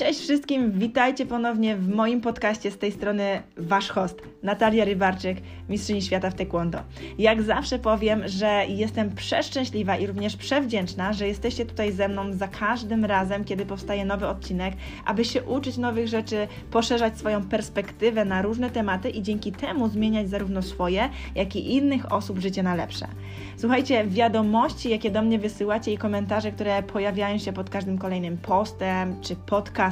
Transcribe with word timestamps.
Cześć 0.00 0.20
wszystkim, 0.20 0.72
witajcie 0.72 1.26
ponownie 1.26 1.76
w 1.76 1.88
moim 1.88 2.20
podcaście 2.20 2.70
z 2.70 2.78
tej 2.78 2.92
strony 2.92 3.42
Wasz 3.56 3.88
host, 3.88 4.22
Natalia 4.42 4.84
Rybarczyk, 4.84 5.38
mistrzyni 5.68 6.02
świata 6.02 6.30
w 6.30 6.34
taekwondo. 6.34 6.78
Jak 7.18 7.42
zawsze 7.42 7.78
powiem, 7.78 8.28
że 8.28 8.64
jestem 8.68 9.14
przeszczęśliwa 9.14 9.96
i 9.96 10.06
również 10.06 10.36
przewdzięczna, 10.36 11.12
że 11.12 11.28
jesteście 11.28 11.66
tutaj 11.66 11.92
ze 11.92 12.08
mną 12.08 12.32
za 12.32 12.48
każdym 12.48 13.04
razem, 13.04 13.44
kiedy 13.44 13.66
powstaje 13.66 14.04
nowy 14.04 14.26
odcinek, 14.26 14.74
aby 15.04 15.24
się 15.24 15.42
uczyć 15.42 15.76
nowych 15.76 16.08
rzeczy, 16.08 16.48
poszerzać 16.70 17.18
swoją 17.18 17.42
perspektywę 17.42 18.24
na 18.24 18.42
różne 18.42 18.70
tematy 18.70 19.10
i 19.10 19.22
dzięki 19.22 19.52
temu 19.52 19.88
zmieniać 19.88 20.28
zarówno 20.28 20.62
swoje, 20.62 21.08
jak 21.34 21.56
i 21.56 21.74
innych 21.74 22.12
osób 22.12 22.38
życie 22.38 22.62
na 22.62 22.74
lepsze. 22.74 23.06
Słuchajcie, 23.56 24.04
wiadomości, 24.06 24.90
jakie 24.90 25.10
do 25.10 25.22
mnie 25.22 25.38
wysyłacie 25.38 25.92
i 25.92 25.98
komentarze, 25.98 26.52
które 26.52 26.82
pojawiają 26.82 27.38
się 27.38 27.52
pod 27.52 27.70
każdym 27.70 27.98
kolejnym 27.98 28.38
postem 28.38 29.20
czy 29.20 29.36
podcastem, 29.36 29.89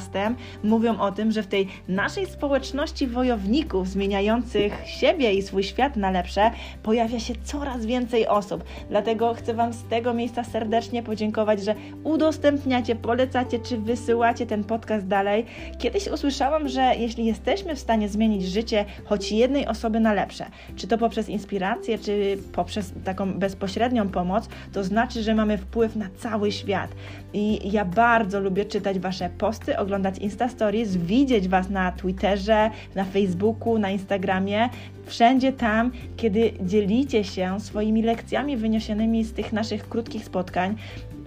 mówią 0.65 1.01
o 1.01 1.13
tym, 1.13 1.33
że 1.33 1.43
w 1.43 1.47
tej 1.47 1.69
naszej 1.89 2.27
społeczności 2.27 3.07
wojowników 3.07 3.89
zmieniających 3.89 4.73
siebie 4.87 5.35
i 5.35 5.43
swój 5.43 5.63
świat 5.63 5.97
na 5.97 6.11
lepsze 6.11 6.51
pojawia 6.83 7.21
się 7.21 7.35
coraz 7.45 7.87
więcej 7.87 8.27
osób. 8.27 8.65
Dlatego 8.91 9.35
chcę 9.35 9.55
Wam 9.55 9.73
z 9.73 9.85
tego 9.85 10.15
miejsca 10.15 10.45
serdecznie 10.45 11.03
podziękować, 11.03 11.63
że 11.63 11.75
udostępniacie, 12.05 12.97
polecacie 12.97 13.59
czy 13.59 13.79
wysyłacie 13.79 14.47
ten 14.47 14.65
podcast 14.65 15.07
dalej. 15.07 15.47
Kiedyś 15.79 16.09
usłyszałam, 16.09 16.69
że 16.69 16.95
jeśli 16.99 17.25
jesteśmy 17.25 17.75
w 17.75 17.79
stanie 17.79 18.09
zmienić 18.09 18.47
życie 18.47 18.85
choć 19.05 19.33
jednej 19.33 19.67
osoby 19.67 20.01
na 20.01 20.13
lepsze, 20.13 20.47
czy 20.77 20.87
to 20.87 20.99
poprzez 20.99 21.29
inspirację, 21.29 21.99
czy 21.99 22.39
poprzez 22.53 22.93
taką 23.05 23.39
bezpośrednią 23.39 24.09
pomoc, 24.09 24.49
to 24.73 24.85
znaczy, 24.85 25.23
że 25.23 25.35
mamy 25.35 25.59
wpływ 25.59 25.97
na 25.97 26.07
cały 26.17 26.53
świat. 26.53 26.91
I 27.33 27.73
ja 27.73 27.85
bardzo 27.85 28.41
lubię 28.41 28.65
czytać 28.65 28.99
Wasze 28.99 29.31
posty, 29.39 29.79
oglądać 29.89 30.19
Insta 30.19 30.49
Stories, 30.49 30.97
widzieć 30.97 31.49
Was 31.49 31.71
na 31.71 31.93
Twitterze, 31.93 32.71
na 32.95 33.05
Facebooku, 33.05 33.79
na 33.79 33.91
Instagramie, 33.91 34.69
wszędzie 35.07 35.53
tam, 35.53 35.91
kiedy 36.17 36.53
dzielicie 36.61 37.25
się 37.25 37.61
swoimi 37.61 38.03
lekcjami 38.03 38.57
wyniesionymi 38.57 39.25
z 39.25 39.33
tych 39.33 39.53
naszych 39.53 39.89
krótkich 39.89 40.25
spotkań. 40.25 40.77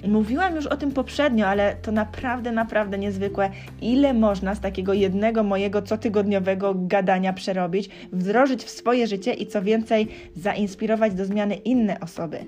Mówiłam 0.08 0.56
już 0.56 0.66
o 0.66 0.78
tym 0.78 0.92
poprzednio, 0.92 1.48
ale 1.48 1.76
to 1.76 1.92
naprawdę, 1.92 2.52
naprawdę 2.52 2.98
niezwykłe, 2.98 3.50
ile 3.82 4.14
można 4.14 4.56
z 4.56 4.60
takiego 4.60 4.94
jednego 4.94 5.44
mojego 5.44 5.82
cotygodniowego 5.82 6.74
gadania 6.76 7.34
przerobić, 7.34 7.90
wdrożyć 8.12 8.64
w 8.64 8.70
swoje 8.70 9.08
życie 9.08 9.34
i 9.34 9.48
co 9.48 9.62
więcej, 9.62 10.08
zainspirować 10.36 11.14
do 11.14 11.26
zmiany 11.26 11.56
inne 11.56 12.00
osoby. 12.00 12.46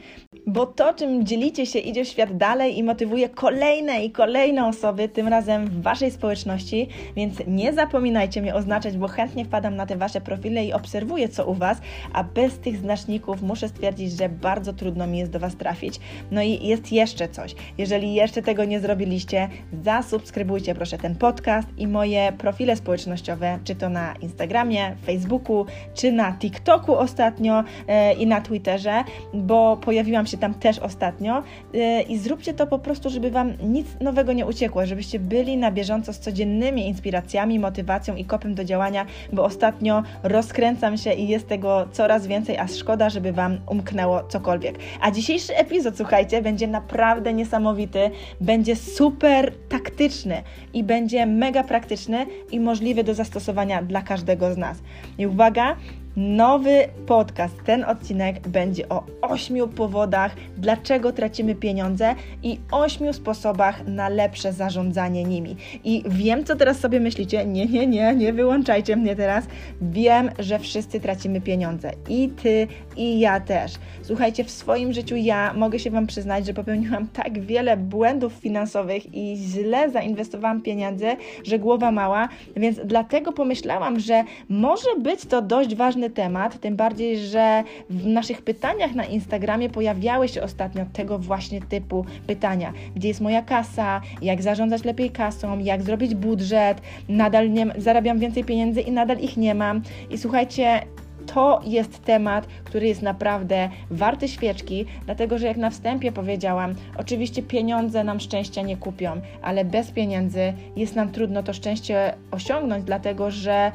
Bo 0.47 0.65
to, 0.65 0.93
czym 0.93 1.25
dzielicie 1.25 1.65
się, 1.65 1.79
idzie 1.79 2.05
w 2.05 2.07
świat 2.07 2.37
dalej 2.37 2.77
i 2.77 2.83
motywuje 2.83 3.29
kolejne 3.29 4.05
i 4.05 4.11
kolejne 4.11 4.67
osoby, 4.67 5.09
tym 5.09 5.27
razem 5.27 5.67
w 5.67 5.81
Waszej 5.81 6.11
społeczności, 6.11 6.87
więc 7.15 7.37
nie 7.47 7.73
zapominajcie 7.73 8.41
mnie 8.41 8.55
oznaczać, 8.55 8.97
bo 8.97 9.07
chętnie 9.07 9.45
wpadam 9.45 9.75
na 9.75 9.85
te 9.85 9.97
Wasze 9.97 10.21
profile 10.21 10.65
i 10.65 10.73
obserwuję, 10.73 11.29
co 11.29 11.45
u 11.45 11.53
Was, 11.53 11.77
a 12.13 12.23
bez 12.23 12.59
tych 12.59 12.77
znaczników 12.77 13.41
muszę 13.41 13.69
stwierdzić, 13.69 14.11
że 14.11 14.29
bardzo 14.29 14.73
trudno 14.73 15.07
mi 15.07 15.17
jest 15.17 15.31
do 15.31 15.39
Was 15.39 15.55
trafić. 15.55 15.99
No 16.31 16.41
i 16.41 16.67
jest 16.67 16.91
jeszcze 16.91 17.29
coś 17.29 17.42
coś. 17.43 17.55
Jeżeli 17.77 18.13
jeszcze 18.13 18.41
tego 18.41 18.65
nie 18.65 18.79
zrobiliście, 18.79 19.49
zasubskrybujcie 19.83 20.75
proszę 20.75 20.97
ten 20.97 21.15
podcast 21.15 21.67
i 21.77 21.87
moje 21.87 22.31
profile 22.37 22.75
społecznościowe, 22.75 23.59
czy 23.63 23.75
to 23.75 23.89
na 23.89 24.13
Instagramie, 24.21 24.95
Facebooku, 25.05 25.65
czy 25.93 26.11
na 26.11 26.33
TikToku 26.33 26.95
ostatnio 26.95 27.63
e, 27.87 28.13
i 28.13 28.27
na 28.27 28.41
Twitterze, 28.41 29.03
bo 29.33 29.77
pojawiłam 29.77 30.25
się 30.25 30.37
tam 30.37 30.53
też 30.53 30.79
ostatnio 30.79 31.43
e, 31.73 32.01
i 32.01 32.17
zróbcie 32.17 32.53
to 32.53 32.67
po 32.67 32.79
prostu, 32.79 33.09
żeby 33.09 33.31
Wam 33.31 33.53
nic 33.63 33.87
nowego 34.01 34.33
nie 34.33 34.45
uciekło, 34.45 34.85
żebyście 34.85 35.19
byli 35.19 35.57
na 35.57 35.71
bieżąco 35.71 36.13
z 36.13 36.19
codziennymi 36.19 36.87
inspiracjami, 36.87 37.59
motywacją 37.59 38.15
i 38.15 38.25
kopem 38.25 38.55
do 38.55 38.63
działania, 38.63 39.05
bo 39.33 39.43
ostatnio 39.43 40.03
rozkręcam 40.23 40.97
się 40.97 41.13
i 41.13 41.27
jest 41.27 41.47
tego 41.47 41.87
coraz 41.91 42.27
więcej, 42.27 42.57
a 42.57 42.67
szkoda, 42.67 43.09
żeby 43.09 43.31
Wam 43.31 43.57
umknęło 43.67 44.23
cokolwiek. 44.23 44.75
A 45.01 45.11
dzisiejszy 45.11 45.55
epizod, 45.55 45.97
słuchajcie, 45.97 46.41
będzie 46.41 46.67
naprawdę 46.67 47.32
niesamowity, 47.33 48.11
będzie 48.41 48.75
super 48.75 49.53
taktyczny 49.69 50.43
i 50.73 50.83
będzie 50.83 51.25
mega 51.25 51.63
praktyczny 51.63 52.25
i 52.51 52.59
możliwy 52.59 53.03
do 53.03 53.13
zastosowania 53.13 53.83
dla 53.83 54.01
każdego 54.01 54.53
z 54.53 54.57
nas. 54.57 54.77
I 55.17 55.27
uwaga, 55.27 55.75
Nowy 56.17 56.87
podcast, 57.05 57.55
ten 57.65 57.83
odcinek 57.83 58.47
będzie 58.47 58.89
o 58.89 59.03
ośmiu 59.21 59.67
powodach, 59.67 60.35
dlaczego 60.57 61.11
tracimy 61.11 61.55
pieniądze 61.55 62.15
i 62.43 62.59
ośmiu 62.71 63.13
sposobach 63.13 63.87
na 63.87 64.09
lepsze 64.09 64.53
zarządzanie 64.53 65.23
nimi. 65.23 65.55
I 65.83 66.03
wiem, 66.09 66.43
co 66.43 66.55
teraz 66.55 66.79
sobie 66.79 66.99
myślicie. 66.99 67.45
Nie, 67.45 67.65
nie, 67.65 67.87
nie, 67.87 68.15
nie 68.15 68.33
wyłączajcie 68.33 68.95
mnie 68.95 69.15
teraz. 69.15 69.45
Wiem, 69.81 70.29
że 70.39 70.59
wszyscy 70.59 70.99
tracimy 70.99 71.41
pieniądze. 71.41 71.91
I 72.09 72.29
ty, 72.29 72.67
i 72.97 73.19
ja 73.19 73.39
też. 73.39 73.71
Słuchajcie, 74.01 74.43
w 74.43 74.51
swoim 74.51 74.93
życiu 74.93 75.15
ja 75.15 75.53
mogę 75.53 75.79
się 75.79 75.91
Wam 75.91 76.07
przyznać, 76.07 76.45
że 76.45 76.53
popełniłam 76.53 77.07
tak 77.07 77.41
wiele 77.41 77.77
błędów 77.77 78.33
finansowych 78.33 79.15
i 79.15 79.35
źle 79.37 79.91
zainwestowałam 79.91 80.61
pieniądze, 80.61 81.15
że 81.43 81.59
głowa 81.59 81.91
mała, 81.91 82.29
więc 82.55 82.79
dlatego 82.85 83.31
pomyślałam, 83.31 83.99
że 83.99 84.23
może 84.49 84.89
być 84.99 85.25
to 85.25 85.41
dość 85.41 85.75
ważny 85.75 86.02
temat, 86.09 86.59
tym 86.59 86.75
bardziej, 86.75 87.17
że 87.17 87.63
w 87.89 88.05
naszych 88.07 88.41
pytaniach 88.41 88.95
na 88.95 89.05
Instagramie 89.05 89.69
pojawiały 89.69 90.27
się 90.27 90.43
ostatnio 90.43 90.85
tego 90.93 91.19
właśnie 91.19 91.61
typu 91.61 92.05
pytania. 92.27 92.73
Gdzie 92.95 93.07
jest 93.07 93.21
moja 93.21 93.41
kasa? 93.41 94.01
Jak 94.21 94.41
zarządzać 94.41 94.83
lepiej 94.83 95.09
kasą? 95.09 95.59
Jak 95.59 95.81
zrobić 95.81 96.15
budżet? 96.15 96.81
Nadal 97.09 97.51
nie, 97.51 97.67
zarabiam 97.77 98.19
więcej 98.19 98.43
pieniędzy 98.43 98.81
i 98.81 98.91
nadal 98.91 99.17
ich 99.17 99.37
nie 99.37 99.55
mam. 99.55 99.81
I 100.09 100.17
słuchajcie, 100.17 100.81
to 101.25 101.61
jest 101.65 102.03
temat, 102.03 102.47
który 102.63 102.87
jest 102.87 103.01
naprawdę 103.01 103.69
warty 103.91 104.27
świeczki, 104.27 104.85
dlatego 105.05 105.37
że 105.37 105.47
jak 105.47 105.57
na 105.57 105.69
wstępie 105.69 106.11
powiedziałam, 106.11 106.75
oczywiście 106.97 107.43
pieniądze 107.43 108.03
nam 108.03 108.19
szczęścia 108.19 108.61
nie 108.61 108.77
kupią, 108.77 109.21
ale 109.41 109.65
bez 109.65 109.91
pieniędzy 109.91 110.53
jest 110.75 110.95
nam 110.95 111.11
trudno 111.11 111.43
to 111.43 111.53
szczęście 111.53 112.13
osiągnąć, 112.31 112.83
dlatego 112.83 113.31
że 113.31 113.71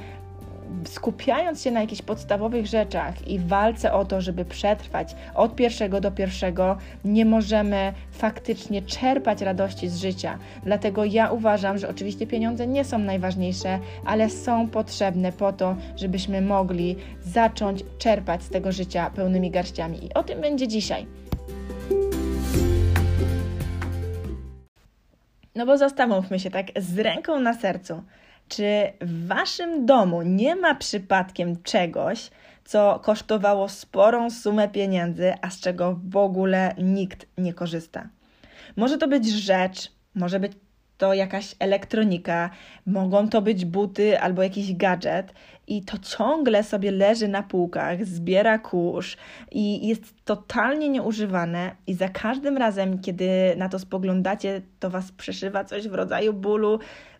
skupiając 0.84 1.62
się 1.62 1.70
na 1.70 1.80
jakichś 1.80 2.02
podstawowych 2.02 2.66
rzeczach 2.66 3.28
i 3.28 3.38
walce 3.38 3.92
o 3.92 4.04
to, 4.04 4.20
żeby 4.20 4.44
przetrwać 4.44 5.16
od 5.34 5.56
pierwszego 5.56 6.00
do 6.00 6.10
pierwszego, 6.10 6.76
nie 7.04 7.24
możemy 7.24 7.92
faktycznie 8.10 8.82
czerpać 8.82 9.42
radości 9.42 9.88
z 9.88 9.96
życia. 9.96 10.38
Dlatego 10.62 11.04
ja 11.04 11.30
uważam, 11.30 11.78
że 11.78 11.88
oczywiście 11.88 12.26
pieniądze 12.26 12.66
nie 12.66 12.84
są 12.84 12.98
najważniejsze, 12.98 13.78
ale 14.04 14.30
są 14.30 14.68
potrzebne 14.68 15.32
po 15.32 15.52
to, 15.52 15.76
żebyśmy 15.96 16.40
mogli 16.40 16.96
zacząć 17.20 17.84
czerpać 17.98 18.42
z 18.42 18.48
tego 18.48 18.72
życia 18.72 19.10
pełnymi 19.10 19.50
garściami. 19.50 20.06
I 20.06 20.14
o 20.14 20.22
tym 20.22 20.40
będzie 20.40 20.68
dzisiaj. 20.68 21.06
No 25.54 25.66
bo 25.66 25.78
zastanówmy 25.78 26.40
się 26.40 26.50
tak 26.50 26.66
z 26.76 26.98
ręką 26.98 27.40
na 27.40 27.54
sercu. 27.54 28.02
Czy 28.48 28.92
w 29.00 29.26
waszym 29.26 29.86
domu 29.86 30.22
nie 30.22 30.56
ma 30.56 30.74
przypadkiem 30.74 31.62
czegoś, 31.62 32.30
co 32.64 33.00
kosztowało 33.04 33.68
sporą 33.68 34.30
sumę 34.30 34.68
pieniędzy, 34.68 35.34
a 35.42 35.50
z 35.50 35.60
czego 35.60 36.00
w 36.08 36.16
ogóle 36.16 36.74
nikt 36.78 37.26
nie 37.38 37.54
korzysta? 37.54 38.08
Może 38.76 38.98
to 38.98 39.08
być 39.08 39.28
rzecz, 39.28 39.92
może 40.14 40.40
być 40.40 40.52
to 40.98 41.14
jakaś 41.14 41.54
elektronika, 41.58 42.50
mogą 42.86 43.28
to 43.28 43.42
być 43.42 43.64
buty 43.64 44.20
albo 44.20 44.42
jakiś 44.42 44.74
gadżet 44.74 45.32
i 45.66 45.82
to 45.82 45.98
ciągle 45.98 46.64
sobie 46.64 46.90
leży 46.90 47.28
na 47.28 47.42
półkach, 47.42 48.04
zbiera 48.04 48.58
kurz 48.58 49.16
i 49.52 49.88
jest 49.88 50.24
totalnie 50.24 50.88
nieużywane 50.88 51.76
i 51.86 51.94
za 51.94 52.08
każdym 52.08 52.56
razem, 52.56 52.98
kiedy 52.98 53.28
na 53.56 53.68
to 53.68 53.78
spoglądacie, 53.78 54.62
to 54.80 54.90
was 54.90 55.12
przeszywa 55.12 55.64
coś 55.64 55.88
w 55.88 55.94
rodzaju 55.94 56.32
bólu, 56.32 56.78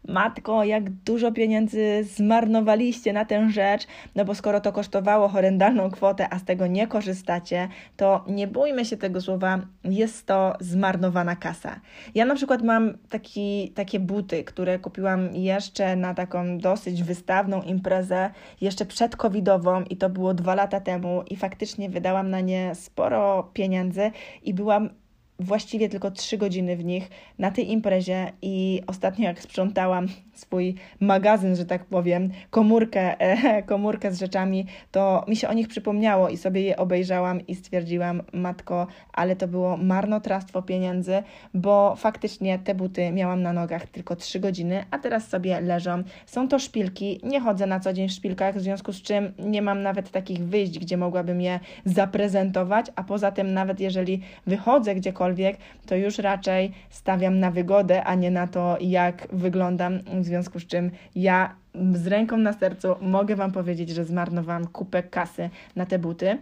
matko, 0.09 0.65
jak 0.65 0.91
dużo 0.91 1.33
pieniędzy 1.33 2.05
zmarnowaliście 2.05 3.13
na 3.13 3.25
tę 3.25 3.51
rzecz, 3.51 3.87
no 4.15 4.25
bo 4.25 4.35
skoro 4.35 4.61
to 4.61 4.73
kosztowało 4.73 5.29
horrendalną 5.29 5.91
kwotę, 5.91 6.29
a 6.31 6.39
z 6.39 6.45
tego 6.45 6.67
nie 6.67 6.87
korzystacie, 6.87 7.69
to 7.97 8.25
nie 8.29 8.47
bójmy 8.47 8.85
się 8.85 8.97
tego 8.97 9.21
słowa, 9.21 9.61
jest 9.85 10.27
to 10.27 10.55
zmarnowana 10.61 11.37
kasa. 11.37 11.81
Ja 12.15 12.25
na 12.25 12.35
przykład 12.35 12.63
mam 12.63 12.99
taki, 13.09 13.73
takie 13.75 14.01
buty, 14.01 14.45
które 14.45 14.79
kupiłam 14.79 15.35
jeszcze 15.35 15.97
na 15.97 16.15
taką 16.15 16.59
dosyć 16.59 17.03
wystawną 17.03 17.63
imprezę, 17.63 18.31
jeszcze 18.61 18.87
przed 18.87 19.17
covidową 19.17 19.83
i 19.83 19.97
to 19.97 20.11
było 20.11 20.35
dwa 20.35 20.55
lata 20.55 20.81
temu 20.81 21.23
i 21.31 21.37
faktycznie 21.37 21.91
wydałam 21.91 22.31
na 22.31 22.41
nie 22.41 22.75
sporo 22.75 23.51
pieniędzy 23.53 24.11
i 24.43 24.55
byłam 24.55 24.91
właściwie 25.39 25.89
tylko 25.89 26.11
3 26.11 26.39
godziny 26.39 26.77
w 26.77 26.85
nich 26.85 27.11
na 27.39 27.51
tej 27.51 27.71
imprezie 27.71 28.33
i 28.43 28.83
ostatnio 28.87 29.25
jak 29.25 29.43
sprzątałam 29.43 30.09
swój 30.39 30.75
magazyn, 31.01 31.57
że 31.57 31.65
tak 31.65 31.85
powiem, 31.85 32.31
komórkę, 32.51 33.21
e, 33.21 33.63
komórkę 33.63 34.13
z 34.13 34.19
rzeczami, 34.19 34.67
to 34.91 35.25
mi 35.29 35.37
się 35.37 35.49
o 35.49 35.53
nich 35.53 35.69
przypomniało 35.69 36.29
i 36.29 36.37
sobie 36.37 36.61
je 36.61 36.77
obejrzałam 36.77 37.47
i 37.47 37.55
stwierdziłam, 37.55 38.23
matko, 38.33 38.87
ale 39.13 39.37
to 39.37 39.49
było 39.49 39.77
marnotrawstwo 39.77 40.63
pieniędzy, 40.63 41.23
bo 41.55 41.97
faktycznie 41.97 42.59
te 42.59 42.75
buty 42.75 43.13
miałam 43.13 43.43
na 43.43 43.53
nogach 43.53 43.87
tylko 43.87 44.17
3 44.17 44.41
godziny, 44.41 44.85
a 44.91 44.99
teraz 44.99 45.29
sobie 45.29 45.61
leżą. 45.61 46.03
Są 46.27 46.49
to 46.49 46.59
szpilki, 46.59 47.21
nie 47.23 47.41
chodzę 47.41 47.67
na 47.67 47.81
co 47.81 47.93
dzień 47.93 48.09
w 48.09 48.13
szpilkach, 48.13 48.57
w 48.57 48.61
związku 48.61 48.93
z 48.93 49.03
czym 49.03 49.33
nie 49.39 49.63
mam 49.63 49.83
nawet 49.83 50.11
takich 50.11 50.45
wyjść, 50.45 50.79
gdzie 50.79 50.97
mogłabym 50.97 51.41
je 51.41 51.61
zaprezentować, 51.85 52.87
a 52.97 53.03
poza 53.03 53.33
tym 53.33 53.55
nawet 53.55 53.81
jeżeli 53.81 54.23
wychodzę 54.47 54.95
gdziekolwiek, 54.95 55.57
to 55.87 55.97
już 55.97 56.19
raczej 56.19 56.73
stawiam 56.91 57.41
na 57.41 57.51
wygodę, 57.51 58.05
a 58.05 58.15
nie 58.15 58.31
na 58.31 58.47
to, 58.47 58.77
jak 58.81 59.29
wyglądam, 59.33 59.99
w 59.99 60.28
związku 60.29 60.61
z 60.61 60.67
czym 60.67 60.91
ja 61.15 61.57
z 61.93 62.07
ręką 62.07 62.37
na 62.37 62.53
sercu 62.53 62.89
mogę 63.01 63.37
Wam 63.37 63.53
powiedzieć, 63.53 63.91
że 63.91 64.05
zmarnowałam 64.05 64.67
kupę 64.67 65.03
kasy 65.03 65.51
na 65.77 65.87
te 65.87 65.99
buty. 65.99 66.39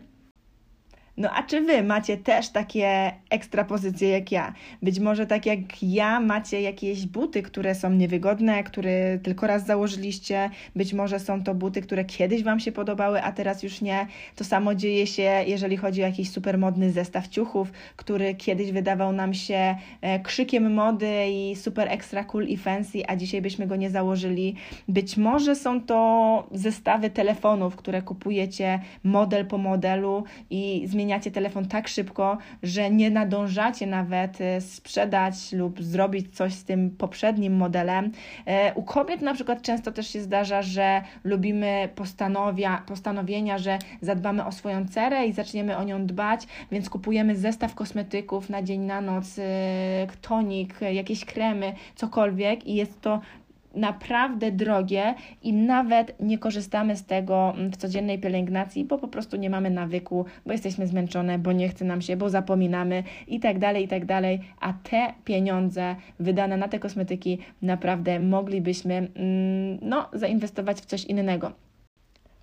No 1.16 1.30
a 1.30 1.42
czy 1.42 1.60
Wy 1.60 1.82
macie 1.82 2.16
też 2.16 2.48
takie 2.48 3.12
ekstra 3.30 3.64
pozycje 3.64 4.08
jak 4.08 4.32
ja? 4.32 4.52
Być 4.82 5.00
może 5.00 5.26
tak 5.26 5.46
jak 5.46 5.58
ja 5.82 6.20
macie 6.20 6.60
jakieś 6.60 7.06
buty, 7.06 7.42
które 7.42 7.74
są 7.74 7.90
niewygodne, 7.90 8.64
które 8.64 9.18
tylko 9.18 9.46
raz 9.46 9.66
założyliście, 9.66 10.50
być 10.76 10.94
może 10.94 11.20
są 11.20 11.44
to 11.44 11.54
buty, 11.54 11.82
które 11.82 12.04
kiedyś 12.04 12.42
Wam 12.42 12.60
się 12.60 12.72
podobały, 12.72 13.22
a 13.22 13.32
teraz 13.32 13.62
już 13.62 13.80
nie. 13.80 14.06
To 14.36 14.44
samo 14.44 14.74
dzieje 14.74 15.06
się, 15.06 15.44
jeżeli 15.46 15.76
chodzi 15.76 16.02
o 16.02 16.06
jakiś 16.06 16.30
super 16.30 16.58
modny 16.58 16.92
zestaw 16.92 17.28
ciuchów, 17.28 17.72
który 17.96 18.34
kiedyś 18.34 18.72
wydawał 18.72 19.12
nam 19.12 19.34
się 19.34 19.76
e, 20.00 20.20
krzykiem 20.20 20.74
mody 20.74 21.26
i 21.28 21.56
super 21.56 21.88
extra 21.88 22.24
cool 22.24 22.46
i 22.46 22.56
fancy, 22.56 23.06
a 23.08 23.16
dzisiaj 23.16 23.42
byśmy 23.42 23.66
go 23.66 23.76
nie 23.76 23.90
założyli. 23.90 24.54
Być 24.88 25.16
może 25.16 25.54
są 25.54 25.80
to 25.80 26.48
zestawy 26.52 27.10
telefonów, 27.10 27.76
które 27.76 28.02
kupujecie 28.02 28.80
model 29.04 29.46
po 29.46 29.58
modelu 29.58 30.24
i 30.50 30.82
zmieniacie 30.86 31.05
zmieniacie 31.06 31.30
telefon 31.30 31.68
tak 31.68 31.88
szybko, 31.88 32.38
że 32.62 32.90
nie 32.90 33.10
nadążacie 33.10 33.86
nawet 33.86 34.40
e, 34.40 34.60
sprzedać 34.60 35.52
lub 35.52 35.82
zrobić 35.82 36.36
coś 36.36 36.54
z 36.54 36.64
tym 36.64 36.90
poprzednim 36.90 37.56
modelem. 37.56 38.12
E, 38.46 38.74
u 38.74 38.82
kobiet 38.82 39.22
na 39.22 39.34
przykład 39.34 39.62
często 39.62 39.92
też 39.92 40.08
się 40.08 40.20
zdarza, 40.20 40.62
że 40.62 41.02
lubimy 41.24 41.88
postanowia, 41.94 42.82
postanowienia, 42.86 43.58
że 43.58 43.78
zadbamy 44.00 44.44
o 44.44 44.52
swoją 44.52 44.88
cerę 44.88 45.26
i 45.26 45.32
zaczniemy 45.32 45.76
o 45.76 45.84
nią 45.84 46.06
dbać, 46.06 46.46
więc 46.72 46.90
kupujemy 46.90 47.36
zestaw 47.36 47.74
kosmetyków 47.74 48.50
na 48.50 48.62
dzień, 48.62 48.80
na 48.80 49.00
noc, 49.00 49.38
e, 49.38 49.42
tonik, 50.22 50.80
jakieś 50.92 51.24
kremy, 51.24 51.72
cokolwiek 51.94 52.66
i 52.66 52.74
jest 52.74 53.00
to 53.00 53.20
naprawdę 53.76 54.52
drogie 54.52 55.14
i 55.42 55.52
nawet 55.52 56.20
nie 56.20 56.38
korzystamy 56.38 56.96
z 56.96 57.04
tego 57.04 57.54
w 57.72 57.76
codziennej 57.76 58.18
pielęgnacji, 58.18 58.84
bo 58.84 58.98
po 58.98 59.08
prostu 59.08 59.36
nie 59.36 59.50
mamy 59.50 59.70
nawyku, 59.70 60.24
bo 60.46 60.52
jesteśmy 60.52 60.86
zmęczone, 60.86 61.38
bo 61.38 61.52
nie 61.52 61.68
chce 61.68 61.84
nam 61.84 62.02
się, 62.02 62.16
bo 62.16 62.30
zapominamy 62.30 63.02
i 63.28 63.40
tak 63.40 63.58
dalej, 63.58 63.84
i 63.84 63.88
tak 63.88 64.04
dalej. 64.04 64.40
A 64.60 64.72
te 64.72 65.14
pieniądze 65.24 65.96
wydane 66.20 66.56
na 66.56 66.68
te 66.68 66.78
kosmetyki 66.78 67.38
naprawdę 67.62 68.20
moglibyśmy 68.20 68.94
mm, 68.94 69.78
no, 69.82 70.08
zainwestować 70.12 70.80
w 70.80 70.86
coś 70.86 71.04
innego. 71.04 71.65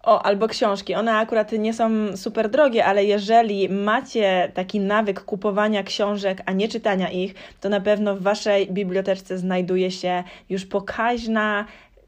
O, 0.04 0.26
albo 0.26 0.48
książki. 0.48 0.96
One 0.96 1.14
akurat 1.18 1.52
nie 1.52 1.74
są 1.74 2.18
super 2.18 2.50
drogie, 2.50 2.86
ale 2.86 3.06
jeżeli 3.06 3.70
macie 3.70 4.52
taki 4.54 4.80
nawyk 4.80 5.22
kupowania 5.22 5.84
książek, 5.84 6.42
a 6.46 6.52
nie 6.52 6.68
czytania 6.68 7.10
ich, 7.10 7.36
to 7.62 7.70
na 7.70 7.82
pewno 7.82 8.16
w 8.16 8.22
Waszej 8.22 8.68
biblioteczce 8.68 9.38
znajduje 9.38 9.92
się 9.92 10.24
już 10.50 10.66
pokaźna 10.66 11.66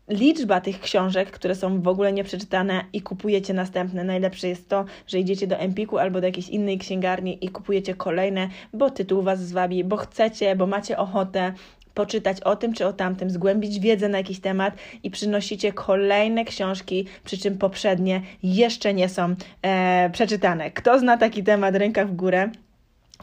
liczba 0.09 0.61
tych 0.61 0.79
książek, 0.79 1.31
które 1.31 1.55
są 1.55 1.81
w 1.81 1.87
ogóle 1.87 2.13
nieprzeczytane 2.13 2.85
i 2.93 3.01
kupujecie 3.01 3.53
następne. 3.53 4.03
Najlepsze 4.03 4.47
jest 4.47 4.69
to, 4.69 4.85
że 5.07 5.19
idziecie 5.19 5.47
do 5.47 5.57
Empiku 5.57 5.97
albo 5.97 6.21
do 6.21 6.27
jakiejś 6.27 6.49
innej 6.49 6.77
księgarni 6.77 7.45
i 7.45 7.49
kupujecie 7.49 7.95
kolejne, 7.95 8.49
bo 8.73 8.89
tytuł 8.89 9.21
Was 9.21 9.47
zwabi, 9.47 9.83
bo 9.83 9.97
chcecie, 9.97 10.55
bo 10.55 10.67
macie 10.67 10.97
ochotę 10.97 11.53
poczytać 11.95 12.41
o 12.41 12.55
tym 12.55 12.73
czy 12.73 12.85
o 12.85 12.93
tamtym, 12.93 13.29
zgłębić 13.29 13.79
wiedzę 13.79 14.09
na 14.09 14.17
jakiś 14.17 14.39
temat 14.39 14.73
i 15.03 15.11
przynosicie 15.11 15.73
kolejne 15.73 16.45
książki, 16.45 17.07
przy 17.23 17.37
czym 17.37 17.57
poprzednie 17.57 18.21
jeszcze 18.43 18.93
nie 18.93 19.09
są 19.09 19.35
e, 19.61 20.09
przeczytane. 20.13 20.71
Kto 20.71 20.99
zna 20.99 21.17
taki 21.17 21.43
temat, 21.43 21.75
ręka 21.75 22.05
w 22.05 22.15
górę. 22.15 22.49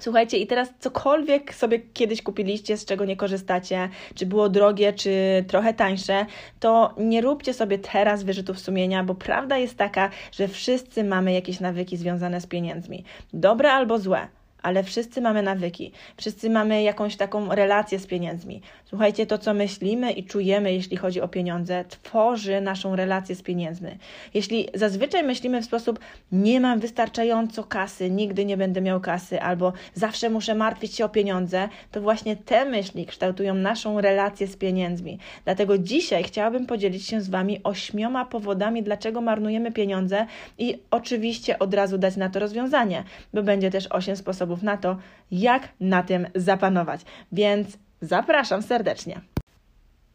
Słuchajcie, 0.01 0.39
i 0.39 0.47
teraz 0.47 0.69
cokolwiek 0.81 1.55
sobie 1.55 1.79
kiedyś 1.79 2.23
kupiliście, 2.23 2.77
z 2.77 2.85
czego 2.85 3.05
nie 3.05 3.17
korzystacie, 3.17 3.89
czy 4.15 4.27
było 4.27 4.49
drogie, 4.49 4.93
czy 4.93 5.45
trochę 5.49 5.75
tańsze, 5.75 6.27
to 6.61 6.95
nie 6.99 7.21
róbcie 7.21 7.55
sobie 7.55 7.79
teraz 7.79 8.23
wyrzutów 8.23 8.59
sumienia, 8.59 9.05
bo 9.05 9.15
prawda 9.15 9.59
jest 9.59 9.77
taka, 9.77 10.11
że 10.33 10.49
wszyscy 10.49 11.05
mamy 11.05 11.33
jakieś 11.33 11.61
nawyki 11.61 11.97
związane 11.97 12.41
z 12.41 12.47
pieniędzmi, 12.47 13.05
dobre 13.33 13.73
albo 13.73 13.99
złe 13.99 14.29
ale 14.63 14.85
wszyscy 14.85 15.21
mamy 15.21 15.43
nawyki, 15.43 15.93
wszyscy 16.17 16.51
mamy 16.51 16.83
jakąś 16.83 17.17
taką 17.17 17.55
relację 17.55 17.99
z 17.99 18.07
pieniędzmi. 18.07 18.63
Słuchajcie, 18.85 19.27
to 19.27 19.39
co 19.39 19.55
myślimy 19.55 20.13
i 20.13 20.25
czujemy, 20.25 20.73
jeśli 20.73 20.97
chodzi 20.97 21.21
o 21.21 21.29
pieniądze, 21.29 21.85
tworzy 21.89 22.61
naszą 22.61 22.97
relację 22.97 23.35
z 23.35 23.43
pieniędzmi. 23.43 23.91
Jeśli 24.35 24.69
zazwyczaj 24.75 25.23
myślimy 25.23 25.63
w 25.63 25.65
sposób 25.65 25.99
nie 26.33 26.61
mam 26.61 26.81
wystarczająco 26.81 27.65
kasy, 27.65 28.11
nigdy 28.11 28.45
nie 28.45 28.57
będę 28.57 28.81
miał 28.81 29.01
kasy, 29.01 29.41
albo 29.41 29.73
zawsze 29.95 30.31
muszę 30.31 30.55
martwić 30.55 30.95
się 30.95 31.05
o 31.05 31.09
pieniądze, 31.09 31.69
to 31.93 32.01
właśnie 32.01 32.37
te 32.37 32.65
myśli 32.65 33.07
kształtują 33.07 33.55
naszą 33.55 34.01
relację 34.01 34.47
z 34.47 34.57
pieniędzmi. 34.57 35.19
Dlatego 35.45 35.79
dzisiaj 35.79 36.23
chciałabym 36.25 36.67
podzielić 36.67 37.07
się 37.07 37.21
z 37.21 37.29
Wami 37.29 37.61
ośmioma 37.65 38.25
powodami, 38.25 38.83
dlaczego 38.83 39.21
marnujemy 39.21 39.73
pieniądze 39.73 40.27
i 40.59 40.79
oczywiście 40.91 41.59
od 41.59 41.75
razu 41.75 41.99
dać 41.99 42.17
na 42.17 42.31
to 42.31 42.39
rozwiązanie, 42.39 43.05
bo 43.35 43.43
będzie 43.43 43.71
też 43.71 43.87
osiem 43.87 44.17
sposobów 44.17 44.52
sposobów 44.53 44.63
na 44.63 44.77
to, 44.77 44.97
jak 45.31 45.69
na 45.81 46.03
tym 46.03 46.27
zapanować. 46.35 47.01
Więc 47.33 47.79
zapraszam 48.01 48.63
serdecznie. 48.63 49.21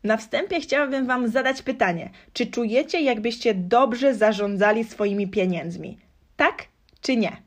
Na 0.04 0.18
wstępie 0.18 0.62
chciałabym 0.62 1.08
Wam 1.08 1.28
zadać 1.28 1.62
pytanie: 1.62 2.10
czy 2.34 2.48
czujecie, 2.48 3.02
jakbyście 3.02 3.54
dobrze 3.54 4.16
zarządzali 4.16 4.84
swoimi 4.84 5.28
pieniędzmi? 5.28 5.98
Tak 6.36 6.66
czy 7.02 7.18
nie? 7.18 7.38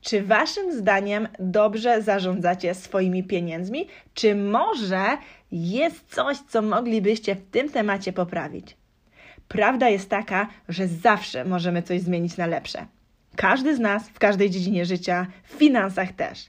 Czy 0.00 0.22
Waszym 0.22 0.72
zdaniem 0.72 1.28
dobrze 1.38 2.02
zarządzacie 2.02 2.74
swoimi 2.74 3.24
pieniędzmi? 3.24 3.86
Czy 4.14 4.34
może 4.34 5.18
jest 5.52 6.14
coś, 6.14 6.38
co 6.48 6.62
moglibyście 6.62 7.34
w 7.36 7.50
tym 7.50 7.68
temacie 7.68 8.12
poprawić? 8.12 8.76
Prawda 9.48 9.88
jest 9.88 10.08
taka, 10.08 10.48
że 10.68 10.88
zawsze 10.88 11.44
możemy 11.44 11.82
coś 11.82 12.00
zmienić 12.00 12.36
na 12.36 12.46
lepsze. 12.46 12.86
Każdy 13.36 13.76
z 13.76 13.80
nas 13.80 14.08
w 14.08 14.18
każdej 14.18 14.50
dziedzinie 14.50 14.84
życia, 14.86 15.26
w 15.44 15.52
finansach 15.52 16.12
też. 16.12 16.46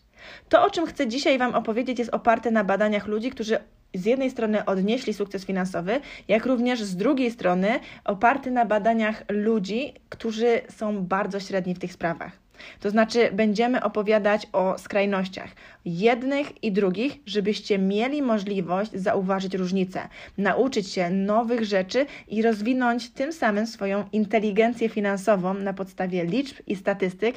To, 0.50 0.64
o 0.66 0.70
czym 0.70 0.86
chcę 0.86 1.08
dzisiaj 1.08 1.38
Wam 1.38 1.56
opowiedzieć, 1.56 2.00
jest 2.00 2.14
oparte 2.14 2.52
na 2.52 2.64
badaniach 2.64 3.08
ludzi, 3.08 3.30
którzy 3.30 3.58
z 3.94 4.06
jednej 4.06 4.32
strony 4.32 4.66
odnieśli 4.66 5.14
sukces 5.14 5.46
finansowy, 5.46 6.00
jak 6.28 6.46
również 6.46 6.84
z 6.84 6.96
drugiej 6.96 7.32
strony 7.32 7.80
oparty 8.06 8.52
na 8.52 8.66
badaniach 8.66 9.24
ludzi, 9.30 9.94
którzy 10.10 10.62
są 10.70 11.06
bardzo 11.06 11.40
średni 11.40 11.76
w 11.76 11.80
tych 11.80 11.94
sprawach. 11.94 12.43
To 12.80 12.90
znaczy, 12.90 13.30
będziemy 13.34 13.84
opowiadać 13.84 14.48
o 14.54 14.78
skrajnościach 14.78 15.50
jednych 15.86 16.64
i 16.64 16.72
drugich, 16.72 17.20
żebyście 17.26 17.80
mieli 17.80 18.22
możliwość 18.22 18.92
zauważyć 18.94 19.56
różnice, 19.56 20.08
nauczyć 20.38 20.90
się 20.92 21.10
nowych 21.10 21.66
rzeczy 21.66 22.06
i 22.28 22.42
rozwinąć 22.42 23.10
tym 23.10 23.34
samym 23.34 23.68
swoją 23.68 24.06
inteligencję 24.12 24.90
finansową 24.90 25.54
na 25.54 25.74
podstawie 25.74 26.26
liczb 26.26 26.56
i 26.68 26.76
statystyk. 26.76 27.36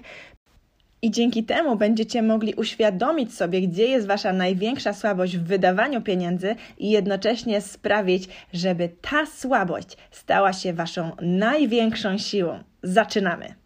I 1.02 1.11
dzięki 1.11 1.44
temu 1.44 1.76
będziecie 1.76 2.23
mogli 2.23 2.54
uświadomić 2.54 3.35
sobie, 3.35 3.61
gdzie 3.61 3.87
jest 3.87 4.06
Wasza 4.06 4.32
największa 4.32 4.92
słabość 4.92 5.37
w 5.37 5.44
wydawaniu 5.44 6.02
pieniędzy 6.02 6.56
i 6.78 6.90
jednocześnie 6.90 7.61
sprawić, 7.61 8.28
żeby 8.52 8.88
ta 9.00 9.26
słabość 9.26 9.96
stała 10.11 10.52
się 10.52 10.73
Waszą 10.73 11.16
największą 11.20 12.18
siłą. 12.18 12.58
Zaczynamy! 12.82 13.65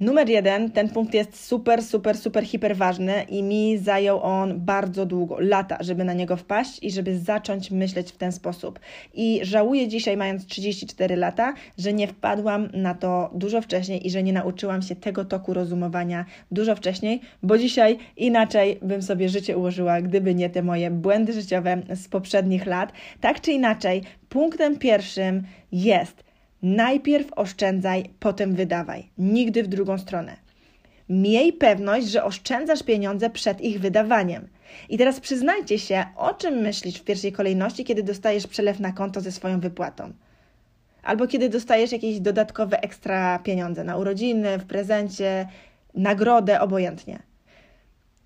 Numer 0.00 0.28
jeden, 0.28 0.70
ten 0.70 0.88
punkt 0.88 1.14
jest 1.14 1.46
super, 1.46 1.82
super, 1.82 2.18
super, 2.18 2.44
hiper 2.44 2.76
ważny 2.76 3.22
i 3.28 3.42
mi 3.42 3.78
zajął 3.78 4.22
on 4.22 4.60
bardzo 4.60 5.06
długo, 5.06 5.36
lata, 5.40 5.78
żeby 5.80 6.04
na 6.04 6.12
niego 6.12 6.36
wpaść 6.36 6.78
i 6.82 6.90
żeby 6.90 7.18
zacząć 7.18 7.70
myśleć 7.70 8.12
w 8.12 8.16
ten 8.16 8.32
sposób. 8.32 8.80
I 9.14 9.40
żałuję 9.42 9.88
dzisiaj, 9.88 10.16
mając 10.16 10.46
34 10.46 11.16
lata, 11.16 11.54
że 11.78 11.92
nie 11.92 12.08
wpadłam 12.08 12.68
na 12.72 12.94
to 12.94 13.30
dużo 13.34 13.60
wcześniej 13.60 14.06
i 14.06 14.10
że 14.10 14.22
nie 14.22 14.32
nauczyłam 14.32 14.82
się 14.82 14.96
tego 14.96 15.24
toku 15.24 15.54
rozumowania 15.54 16.24
dużo 16.50 16.76
wcześniej, 16.76 17.20
bo 17.42 17.58
dzisiaj 17.58 17.98
inaczej 18.16 18.78
bym 18.82 19.02
sobie 19.02 19.28
życie 19.28 19.56
ułożyła, 19.56 20.02
gdyby 20.02 20.34
nie 20.34 20.50
te 20.50 20.62
moje 20.62 20.90
błędy 20.90 21.32
życiowe 21.32 21.82
z 21.94 22.08
poprzednich 22.08 22.66
lat. 22.66 22.92
Tak 23.20 23.40
czy 23.40 23.52
inaczej, 23.52 24.02
punktem 24.28 24.78
pierwszym 24.78 25.42
jest 25.72 26.25
Najpierw 26.62 27.32
oszczędzaj, 27.32 28.10
potem 28.20 28.54
wydawaj. 28.54 29.10
Nigdy 29.18 29.62
w 29.62 29.68
drugą 29.68 29.98
stronę. 29.98 30.36
Miej 31.08 31.52
pewność, 31.52 32.06
że 32.06 32.24
oszczędzasz 32.24 32.82
pieniądze 32.82 33.30
przed 33.30 33.60
ich 33.60 33.80
wydawaniem. 33.80 34.48
I 34.88 34.98
teraz 34.98 35.20
przyznajcie 35.20 35.78
się, 35.78 36.04
o 36.16 36.34
czym 36.34 36.54
myślisz 36.54 36.94
w 36.94 37.04
pierwszej 37.04 37.32
kolejności, 37.32 37.84
kiedy 37.84 38.02
dostajesz 38.02 38.46
przelew 38.46 38.80
na 38.80 38.92
konto 38.92 39.20
ze 39.20 39.32
swoją 39.32 39.60
wypłatą. 39.60 40.12
Albo 41.02 41.26
kiedy 41.26 41.48
dostajesz 41.48 41.92
jakieś 41.92 42.20
dodatkowe 42.20 42.80
ekstra 42.80 43.38
pieniądze 43.38 43.84
na 43.84 43.96
urodziny, 43.96 44.58
w 44.58 44.64
prezencie, 44.64 45.48
nagrodę, 45.94 46.60
obojętnie. 46.60 47.22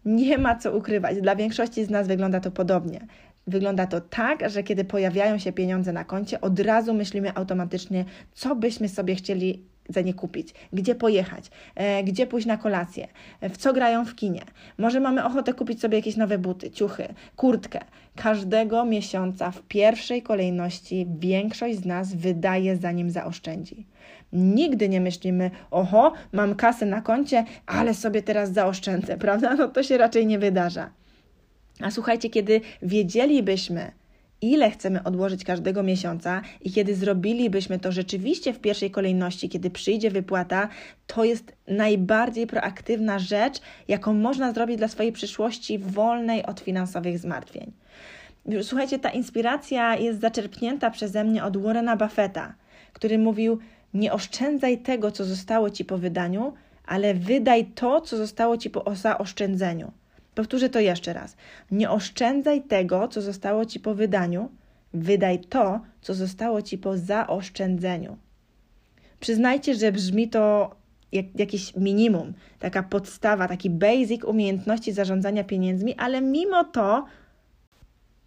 Nie 0.05 0.39
ma 0.39 0.57
co 0.57 0.77
ukrywać. 0.77 1.21
Dla 1.21 1.37
większości 1.37 1.85
z 1.85 1.91
nas 1.91 2.09
wygląda 2.09 2.41
to 2.41 2.51
podobnie. 2.51 3.07
Wygląda 3.51 3.87
to 3.87 4.01
tak, 4.01 4.51
że 4.51 4.63
kiedy 4.63 4.85
pojawiają 4.85 5.39
się 5.39 5.53
pieniądze 5.53 5.93
na 5.93 6.05
koncie, 6.05 6.41
od 6.41 6.61
razu 6.61 6.95
myślimy 6.95 7.35
automatycznie, 7.35 8.05
co 8.33 8.57
byśmy 8.57 8.89
sobie 8.89 9.15
chcieli 9.15 9.63
za 9.89 10.01
nie 10.01 10.15
kupić, 10.15 10.55
gdzie 10.73 10.95
pojechać, 10.95 11.51
e, 11.75 12.05
gdzie 12.05 12.27
pójść 12.27 12.47
na 12.47 12.57
kolację, 12.57 13.09
w 13.43 13.57
co 13.57 13.73
grają 13.73 14.05
w 14.05 14.15
kinie. 14.15 14.43
Może 14.79 15.01
mamy 15.01 15.25
ochotę 15.25 15.55
kupić 15.55 15.81
sobie 15.81 15.99
jakieś 15.99 16.17
nowe 16.17 16.39
buty, 16.39 16.71
ciuchy, 16.71 17.15
kurtkę. 17.37 17.81
Każdego 18.17 18.85
miesiąca 18.85 19.51
w 19.51 19.63
pierwszej 19.63 20.23
kolejności 20.23 21.07
większość 21.19 21.79
z 21.79 21.85
nas 21.85 22.15
wydaje 22.15 22.77
zanim 22.77 23.11
zaoszczędzi. 23.11 23.87
Nigdy 24.33 24.89
nie 24.89 25.01
myślimy, 25.01 25.51
oho, 25.71 26.13
mam 26.33 26.55
kasę 26.55 26.87
na 26.87 27.01
koncie, 27.01 27.45
ale 27.67 27.95
sobie 27.95 28.23
teraz 28.23 28.53
zaoszczędzę, 28.53 29.17
prawda? 29.25 29.55
No 29.55 29.69
to 29.69 29.83
się 29.83 29.99
raczej 29.99 30.27
nie 30.27 30.39
wydarza. 30.39 31.00
A 31.83 31.91
słuchajcie, 31.91 32.31
kiedy 32.31 32.61
wiedzielibyśmy, 32.83 33.93
ile 34.43 34.71
chcemy 34.71 35.03
odłożyć 35.03 35.45
każdego 35.45 35.83
miesiąca 35.83 36.43
i 36.61 36.73
kiedy 36.73 36.95
zrobilibyśmy 36.95 37.79
to 37.79 37.93
rzeczywiście 37.93 38.53
w 38.53 38.61
pierwszej 38.61 38.91
kolejności, 38.91 39.49
kiedy 39.49 39.71
przyjdzie 39.71 40.11
wypłata, 40.11 40.69
to 41.07 41.25
jest 41.25 41.53
najbardziej 41.69 42.47
proaktywna 42.47 43.19
rzecz, 43.19 43.61
jaką 43.89 44.15
można 44.15 44.53
zrobić 44.53 44.77
dla 44.77 44.89
swojej 44.89 45.13
przyszłości 45.13 45.79
wolnej 45.79 46.47
od 46.47 46.61
finansowych 46.61 47.19
zmartwień. 47.19 47.73
Słuchajcie, 48.63 48.99
ta 48.99 49.11
inspiracja 49.11 49.97
jest 49.97 50.21
zaczerpnięta 50.21 50.91
przeze 50.91 51.25
mnie 51.25 51.45
od 51.45 51.57
Warrena 51.57 51.97
Buffetta, 51.97 52.55
który 52.93 53.19
mówił: 53.19 53.59
Nie 53.95 54.13
oszczędzaj 54.13 54.79
tego, 54.79 55.11
co 55.11 55.25
zostało 55.25 55.71
ci 55.71 55.85
po 55.85 55.99
wydaniu, 55.99 56.53
ale 56.87 57.15
wydaj 57.15 57.65
to, 57.65 58.01
co 58.01 58.17
zostało 58.17 58.57
ci 58.57 58.71
po 58.71 58.95
zaoszczędzeniu. 58.95 59.93
Powtórzę 60.41 60.69
to 60.69 60.81
jeszcze 60.81 61.13
raz. 61.13 61.37
Nie 61.71 61.91
oszczędzaj 61.91 62.63
tego, 62.63 63.09
co 63.09 63.23
zostało 63.23 63.67
ci 63.67 63.81
po 63.81 63.95
wydaniu, 63.95 64.49
wydaj 64.95 65.39
to, 65.39 65.81
co 66.01 66.15
zostało 66.15 66.63
ci 66.63 66.79
po 66.79 66.97
zaoszczędzeniu. 66.97 68.17
Przyznajcie, 69.21 69.75
że 69.75 69.93
brzmi 69.93 70.29
to 70.29 70.71
jak 71.13 71.27
jakieś 71.39 71.77
minimum, 71.77 72.33
taka 72.59 72.83
podstawa, 72.83 73.49
taki 73.49 73.71
basic 73.71 74.25
umiejętności 74.25 74.93
zarządzania 74.93 75.45
pieniędzmi, 75.45 75.95
ale 75.95 76.21
mimo 76.21 76.65
to 76.65 77.05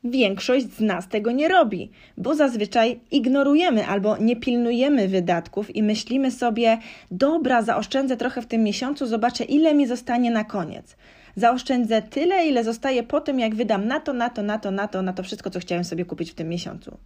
większość 0.03 0.65
z 0.65 0.79
nas 0.79 1.08
tego 1.08 1.32
nie 1.32 1.48
robi, 1.48 1.91
bo 2.17 2.36
zazwyczaj 2.36 3.00
ignorujemy 3.12 3.88
albo 3.88 4.17
nie 4.17 4.36
pilnujemy 4.36 5.08
wydatków 5.08 5.75
i 5.75 5.84
myślimy 5.84 6.32
sobie: 6.32 6.77
dobra, 7.12 7.62
zaoszczędzę 7.62 8.17
trochę 8.17 8.41
w 8.41 8.48
tym 8.48 8.63
miesiącu, 8.63 9.05
zobaczę, 9.05 9.43
ile 9.43 9.74
mi 9.74 9.88
zostanie 9.88 10.32
na 10.32 10.43
koniec 10.43 10.96
zaoszczędzę 11.36 12.02
tyle, 12.02 12.48
ile 12.48 12.63
zostaje 12.63 13.04
po 13.04 13.22
tym, 13.22 13.40
jak 13.40 13.56
wydam 13.56 13.88
na 13.88 14.00
to, 14.00 14.13
na 14.13 14.30
to, 14.30 14.42
na 14.42 14.60
to, 14.60 14.72
na 14.72 14.88
to, 14.88 15.02
na 15.02 15.13
to 15.13 15.24
wszystko, 15.24 15.50
co 15.50 15.60
chciałem 15.60 15.84
sobie 15.84 16.06
kupić 16.06 16.32
w 16.32 16.36
tym 16.36 16.50
miesiącu. 16.50 16.98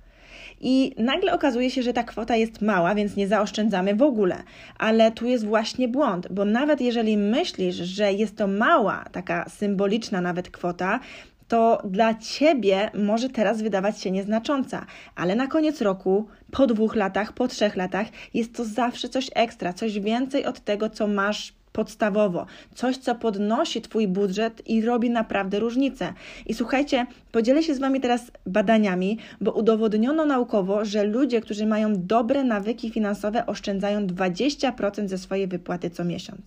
I 0.62 0.96
nagle 0.98 1.34
okazuje 1.34 1.72
się, 1.72 1.84
że 1.84 1.93
ta 1.93 2.03
kwota 2.03 2.36
jest 2.36 2.62
mała, 2.62 2.96
więc 2.96 3.15
nie 3.15 3.27
zaoszczędzamy 3.27 3.96
w 3.96 4.01
ogóle. 4.01 4.43
Ale 4.77 5.12
tu 5.12 5.25
jest 5.25 5.46
właśnie 5.46 5.88
błąd, 5.88 6.27
bo 6.31 6.46
nawet 6.46 6.81
jeżeli 6.81 7.17
myślisz, 7.17 7.75
że 7.75 8.13
jest 8.13 8.38
to 8.38 8.48
mała, 8.48 9.05
taka 9.12 9.50
symboliczna 9.50 10.22
nawet 10.22 10.50
kwota, 10.50 11.00
to 11.48 11.81
dla 11.86 12.13
ciebie 12.13 12.91
może 12.93 13.29
teraz 13.29 13.62
wydawać 13.62 14.01
się 14.01 14.12
nieznacząca, 14.12 14.86
ale 15.15 15.36
na 15.36 15.48
koniec 15.48 15.81
roku, 15.81 16.27
po 16.51 16.67
dwóch 16.67 16.96
latach, 16.96 17.34
po 17.34 17.48
trzech 17.48 17.75
latach, 17.75 18.07
jest 18.34 18.55
to 18.55 18.65
zawsze 18.65 19.10
coś 19.10 19.29
ekstra, 19.36 19.74
coś 19.74 20.00
więcej 20.00 20.46
od 20.46 20.60
tego, 20.60 20.89
co 20.89 21.07
masz 21.07 21.53
podstawowo, 21.77 22.46
coś, 22.75 22.98
co 22.98 23.15
podnosi 23.15 23.81
Twój 23.81 24.07
budżet 24.07 24.69
i 24.69 24.81
robi 24.81 25.10
naprawdę 25.10 25.60
różnicę. 25.60 26.13
I 26.46 26.53
słuchajcie, 26.53 27.05
podzielę 27.31 27.63
się 27.63 27.75
z 27.75 27.79
Wami 27.79 28.01
teraz 28.01 28.31
badaniami, 28.46 29.17
bo 29.41 29.51
udowodniono 29.51 30.25
naukowo, 30.25 30.86
że 30.86 31.03
ludzie, 31.03 31.41
którzy 31.41 31.65
mają 31.65 31.93
dobre 31.96 32.43
nawyki 32.43 32.89
finansowe, 32.89 33.46
oszczędzają 33.46 34.07
20% 34.07 35.07
ze 35.07 35.17
swojej 35.17 35.48
wypłaty 35.48 35.89
co 35.89 36.03
miesiąc. 36.03 36.41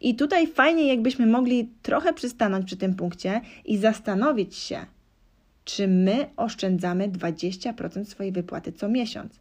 I 0.00 0.14
tutaj 0.14 0.46
fajnie, 0.46 0.86
jakbyśmy 0.86 1.26
mogli 1.26 1.70
trochę 1.82 2.12
przystanąć 2.12 2.66
przy 2.66 2.76
tym 2.76 2.94
punkcie 2.94 3.40
i 3.64 3.78
zastanowić 3.78 4.56
się, 4.56 4.86
czy 5.64 5.88
my 5.88 6.26
oszczędzamy 6.36 7.08
20% 7.08 8.04
swojej 8.04 8.32
wypłaty 8.32 8.72
co 8.72 8.88
miesiąc. 8.88 9.40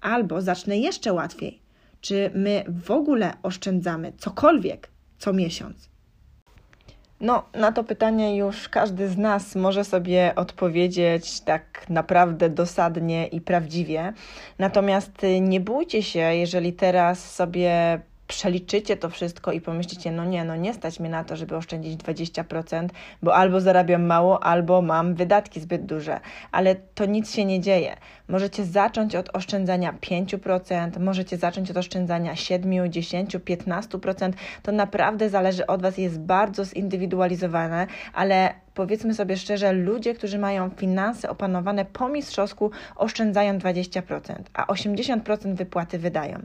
Albo 0.00 0.42
zacznę 0.42 0.78
jeszcze 0.78 1.12
łatwiej 1.12 1.63
czy 2.04 2.30
my 2.34 2.64
w 2.68 2.90
ogóle 2.90 3.32
oszczędzamy 3.42 4.12
cokolwiek 4.18 4.88
co 5.18 5.32
miesiąc? 5.32 5.88
No, 7.20 7.44
na 7.54 7.72
to 7.72 7.84
pytanie 7.84 8.36
już 8.36 8.68
każdy 8.68 9.08
z 9.08 9.18
nas 9.18 9.54
może 9.54 9.84
sobie 9.84 10.32
odpowiedzieć 10.36 11.40
tak 11.40 11.86
naprawdę 11.88 12.50
dosadnie 12.50 13.26
i 13.26 13.40
prawdziwie. 13.40 14.12
Natomiast 14.58 15.12
nie 15.40 15.60
bójcie 15.60 16.02
się, 16.02 16.20
jeżeli 16.20 16.72
teraz 16.72 17.34
sobie 17.34 18.00
przeliczycie 18.26 18.96
to 18.96 19.10
wszystko 19.10 19.52
i 19.52 19.60
pomyślicie, 19.60 20.12
no 20.12 20.24
nie, 20.24 20.44
no 20.44 20.56
nie 20.56 20.74
stać 20.74 21.00
mnie 21.00 21.10
na 21.10 21.24
to, 21.24 21.36
żeby 21.36 21.56
oszczędzić 21.56 22.00
20%, 22.00 22.88
bo 23.22 23.34
albo 23.34 23.60
zarabiam 23.60 24.06
mało, 24.06 24.44
albo 24.44 24.82
mam 24.82 25.14
wydatki 25.14 25.60
zbyt 25.60 25.86
duże, 25.86 26.20
ale 26.52 26.74
to 26.74 27.04
nic 27.04 27.34
się 27.34 27.44
nie 27.44 27.60
dzieje. 27.60 27.96
Możecie 28.28 28.64
zacząć 28.64 29.16
od 29.16 29.36
oszczędzania 29.36 29.92
5%, 29.92 31.00
możecie 31.00 31.36
zacząć 31.36 31.70
od 31.70 31.76
oszczędzania 31.76 32.36
7, 32.36 32.92
10, 32.92 33.36
15%. 33.36 34.32
To 34.62 34.72
naprawdę 34.72 35.30
zależy 35.30 35.66
od 35.66 35.82
Was, 35.82 35.98
jest 35.98 36.20
bardzo 36.20 36.64
zindywidualizowane, 36.64 37.86
ale 38.14 38.63
powiedzmy 38.74 39.14
sobie 39.14 39.36
szczerze, 39.36 39.72
ludzie, 39.72 40.14
którzy 40.14 40.38
mają 40.38 40.70
finanse 40.70 41.30
opanowane 41.30 41.84
po 41.84 42.08
mistrzowsku, 42.08 42.70
oszczędzają 42.96 43.58
20%, 43.58 44.34
a 44.54 44.66
80% 44.66 45.54
wypłaty 45.54 45.98
wydają. 45.98 46.38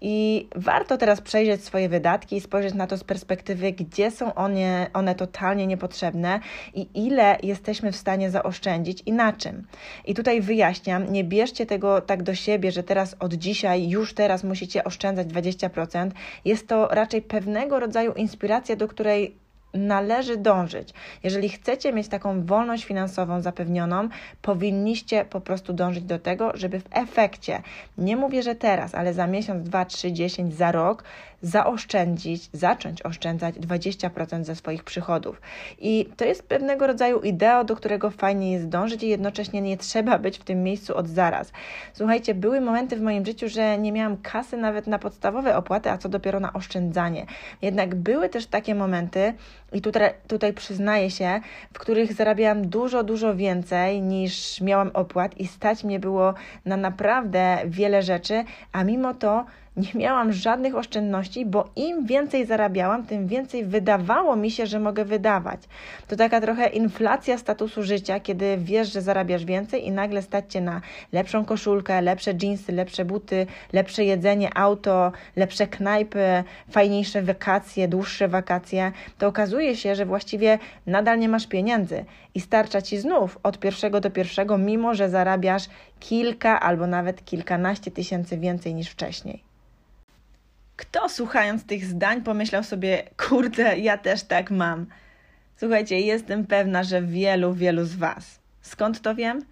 I 0.00 0.48
warto 0.54 0.98
teraz 0.98 1.20
przejrzeć 1.20 1.64
swoje 1.64 1.88
wydatki 1.88 2.36
i 2.36 2.40
spojrzeć 2.40 2.74
na 2.74 2.86
to 2.86 2.96
z 2.96 3.04
perspektywy, 3.04 3.72
gdzie 3.72 4.10
są 4.10 4.34
one, 4.34 4.86
one 4.94 5.14
totalnie 5.14 5.66
niepotrzebne 5.66 6.40
i 6.74 6.88
ile 6.94 7.38
jesteśmy 7.42 7.92
w 7.92 7.96
stanie 7.96 8.30
zaoszczędzić 8.30 9.02
i 9.06 9.12
na 9.12 9.32
czym. 9.32 9.66
I 10.04 10.14
tutaj 10.14 10.40
wyjaśniam, 10.40 11.12
nie 11.12 11.24
bierzcie 11.24 11.66
tego 11.66 12.00
tak 12.00 12.22
do 12.22 12.34
siebie, 12.34 12.72
że 12.72 12.82
teraz 12.82 13.16
od 13.20 13.34
dzisiaj, 13.34 13.88
już 13.88 14.14
teraz 14.14 14.44
musicie 14.44 14.84
oszczędzać 14.84 15.26
20%. 15.26 16.10
Jest 16.44 16.68
to 16.68 16.88
raczej 16.88 17.22
pewnego 17.22 17.80
rodzaju 17.80 18.12
inspiracja, 18.12 18.76
do 18.76 18.88
której 18.88 19.41
należy 19.74 20.36
dążyć. 20.36 20.94
Jeżeli 21.22 21.48
chcecie 21.48 21.92
mieć 21.92 22.08
taką 22.08 22.46
wolność 22.46 22.84
finansową 22.84 23.40
zapewnioną, 23.40 24.08
powinniście 24.42 25.24
po 25.24 25.40
prostu 25.40 25.72
dążyć 25.72 26.04
do 26.04 26.18
tego, 26.18 26.50
żeby 26.54 26.80
w 26.80 26.88
efekcie, 26.90 27.62
nie 27.98 28.16
mówię, 28.16 28.42
że 28.42 28.54
teraz, 28.54 28.94
ale 28.94 29.14
za 29.14 29.26
miesiąc, 29.26 29.68
dwa, 29.68 29.84
trzy, 29.84 30.12
dziesięć, 30.12 30.54
za 30.54 30.72
rok, 30.72 31.04
zaoszczędzić, 31.42 32.50
zacząć 32.52 33.02
oszczędzać 33.02 33.54
20% 33.54 34.44
ze 34.44 34.56
swoich 34.56 34.84
przychodów. 34.84 35.40
I 35.78 36.08
to 36.16 36.24
jest 36.24 36.42
pewnego 36.42 36.86
rodzaju 36.86 37.20
idea, 37.20 37.64
do 37.64 37.76
którego 37.76 38.10
fajnie 38.10 38.52
jest 38.52 38.68
dążyć 38.68 39.02
i 39.02 39.08
jednocześnie 39.08 39.60
nie 39.60 39.76
trzeba 39.76 40.18
być 40.18 40.38
w 40.38 40.44
tym 40.44 40.62
miejscu 40.62 40.96
od 40.96 41.08
zaraz. 41.08 41.52
Słuchajcie, 41.92 42.34
były 42.34 42.60
momenty 42.60 42.96
w 42.96 43.02
moim 43.02 43.26
życiu, 43.26 43.48
że 43.48 43.78
nie 43.78 43.92
miałam 43.92 44.16
kasy 44.16 44.56
nawet 44.56 44.86
na 44.86 44.98
podstawowe 44.98 45.56
opłaty, 45.56 45.90
a 45.90 45.98
co 45.98 46.08
dopiero 46.08 46.40
na 46.40 46.52
oszczędzanie. 46.52 47.26
Jednak 47.62 47.94
były 47.94 48.28
też 48.28 48.46
takie 48.46 48.74
momenty, 48.74 49.34
i 49.72 49.80
tutaj, 49.80 50.10
tutaj 50.28 50.52
przyznaję 50.52 51.10
się, 51.10 51.40
w 51.72 51.78
których 51.78 52.12
zarabiałam 52.12 52.68
dużo, 52.68 53.04
dużo 53.04 53.36
więcej 53.36 54.02
niż 54.02 54.60
miałam 54.60 54.90
opłat 54.94 55.40
i 55.40 55.46
stać 55.46 55.84
mnie 55.84 56.00
było 56.00 56.34
na 56.64 56.76
naprawdę 56.76 57.58
wiele 57.66 58.02
rzeczy, 58.02 58.44
a 58.72 58.84
mimo 58.84 59.14
to 59.14 59.44
nie 59.76 59.90
miałam 59.94 60.32
żadnych 60.32 60.74
oszczędności, 60.74 61.46
bo 61.46 61.70
im 61.76 62.06
więcej 62.06 62.46
zarabiałam, 62.46 63.06
tym 63.06 63.26
więcej 63.26 63.64
wydawało 63.64 64.36
mi 64.36 64.50
się, 64.50 64.66
że 64.66 64.80
mogę 64.80 65.04
wydawać. 65.04 65.60
To 66.08 66.16
taka 66.16 66.40
trochę 66.40 66.68
inflacja 66.68 67.38
statusu 67.38 67.82
życia, 67.82 68.20
kiedy 68.20 68.56
wiesz, 68.58 68.92
że 68.92 69.02
zarabiasz 69.02 69.44
więcej 69.44 69.86
i 69.86 69.90
nagle 69.90 70.22
stać 70.22 70.52
cię 70.52 70.60
na 70.60 70.80
lepszą 71.12 71.44
koszulkę, 71.44 72.00
lepsze 72.00 72.34
jeansy, 72.42 72.72
lepsze 72.72 73.04
buty, 73.04 73.46
lepsze 73.72 74.04
jedzenie, 74.04 74.56
auto, 74.58 75.12
lepsze 75.36 75.66
knajpy, 75.66 76.44
fajniejsze 76.70 77.22
wakacje, 77.22 77.88
dłuższe 77.88 78.28
wakacje. 78.28 78.92
To 79.18 79.26
okazuje 79.26 79.76
się, 79.76 79.94
że 79.94 80.06
właściwie 80.06 80.58
nadal 80.86 81.18
nie 81.18 81.28
masz 81.28 81.46
pieniędzy 81.46 82.04
i 82.34 82.40
starcza 82.40 82.82
ci 82.82 82.98
znów 82.98 83.38
od 83.42 83.58
pierwszego 83.58 84.00
do 84.00 84.10
pierwszego, 84.10 84.58
mimo 84.58 84.94
że 84.94 85.08
zarabiasz 85.08 85.68
kilka 86.00 86.60
albo 86.60 86.86
nawet 86.86 87.24
kilkanaście 87.24 87.90
tysięcy 87.90 88.38
więcej 88.38 88.74
niż 88.74 88.90
wcześniej. 88.90 89.51
Kto 90.76 91.08
słuchając 91.08 91.64
tych 91.64 91.84
zdań 91.84 92.22
pomyślał 92.22 92.64
sobie, 92.64 93.02
kurde, 93.28 93.78
ja 93.78 93.98
też 93.98 94.22
tak 94.22 94.50
mam? 94.50 94.86
Słuchajcie, 95.56 96.00
jestem 96.00 96.46
pewna, 96.46 96.82
że 96.82 97.02
wielu, 97.02 97.54
wielu 97.54 97.84
z 97.84 97.94
Was. 97.94 98.38
Skąd 98.62 99.00
to 99.00 99.14
wiem? 99.14 99.44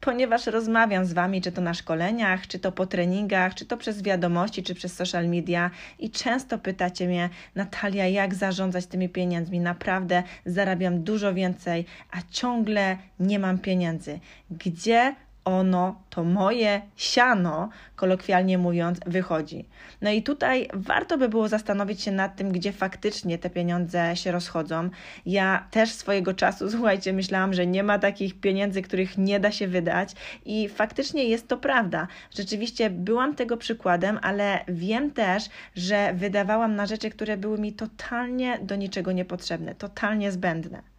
Ponieważ 0.00 0.46
rozmawiam 0.46 1.04
z 1.04 1.12
Wami, 1.12 1.42
czy 1.42 1.52
to 1.52 1.60
na 1.60 1.74
szkoleniach, 1.74 2.46
czy 2.46 2.58
to 2.58 2.72
po 2.72 2.86
treningach, 2.86 3.54
czy 3.54 3.66
to 3.66 3.76
przez 3.76 4.02
wiadomości, 4.02 4.62
czy 4.62 4.74
przez 4.74 4.96
social 4.96 5.28
media, 5.28 5.70
i 5.98 6.10
często 6.10 6.58
pytacie 6.58 7.06
mnie, 7.06 7.30
Natalia, 7.54 8.08
jak 8.08 8.34
zarządzać 8.34 8.86
tymi 8.86 9.08
pieniędzmi? 9.08 9.60
Naprawdę 9.60 10.22
zarabiam 10.46 11.02
dużo 11.02 11.34
więcej, 11.34 11.84
a 12.10 12.16
ciągle 12.30 12.98
nie 13.20 13.38
mam 13.38 13.58
pieniędzy. 13.58 14.20
Gdzie 14.50 15.14
ono, 15.44 16.00
to 16.10 16.24
moje 16.24 16.82
siano, 16.96 17.68
kolokwialnie 17.96 18.58
mówiąc, 18.58 19.00
wychodzi. 19.06 19.64
No 20.02 20.10
i 20.10 20.22
tutaj 20.22 20.68
warto 20.74 21.18
by 21.18 21.28
było 21.28 21.48
zastanowić 21.48 22.02
się 22.02 22.12
nad 22.12 22.36
tym, 22.36 22.52
gdzie 22.52 22.72
faktycznie 22.72 23.38
te 23.38 23.50
pieniądze 23.50 24.16
się 24.16 24.32
rozchodzą. 24.32 24.90
Ja 25.26 25.66
też 25.70 25.92
swojego 25.92 26.34
czasu, 26.34 26.70
słuchajcie, 26.74 27.12
myślałam, 27.12 27.54
że 27.54 27.66
nie 27.66 27.82
ma 27.82 27.98
takich 27.98 28.40
pieniędzy, 28.40 28.82
których 28.82 29.18
nie 29.18 29.40
da 29.40 29.52
się 29.52 29.68
wydać, 29.68 30.12
i 30.44 30.68
faktycznie 30.68 31.24
jest 31.24 31.48
to 31.48 31.56
prawda. 31.56 32.08
Rzeczywiście 32.36 32.90
byłam 32.90 33.34
tego 33.34 33.56
przykładem, 33.56 34.18
ale 34.22 34.64
wiem 34.68 35.10
też, 35.10 35.44
że 35.76 36.14
wydawałam 36.14 36.76
na 36.76 36.86
rzeczy, 36.86 37.10
które 37.10 37.36
były 37.36 37.58
mi 37.58 37.72
totalnie 37.72 38.58
do 38.62 38.76
niczego 38.76 39.12
niepotrzebne, 39.12 39.74
totalnie 39.74 40.32
zbędne. 40.32 40.93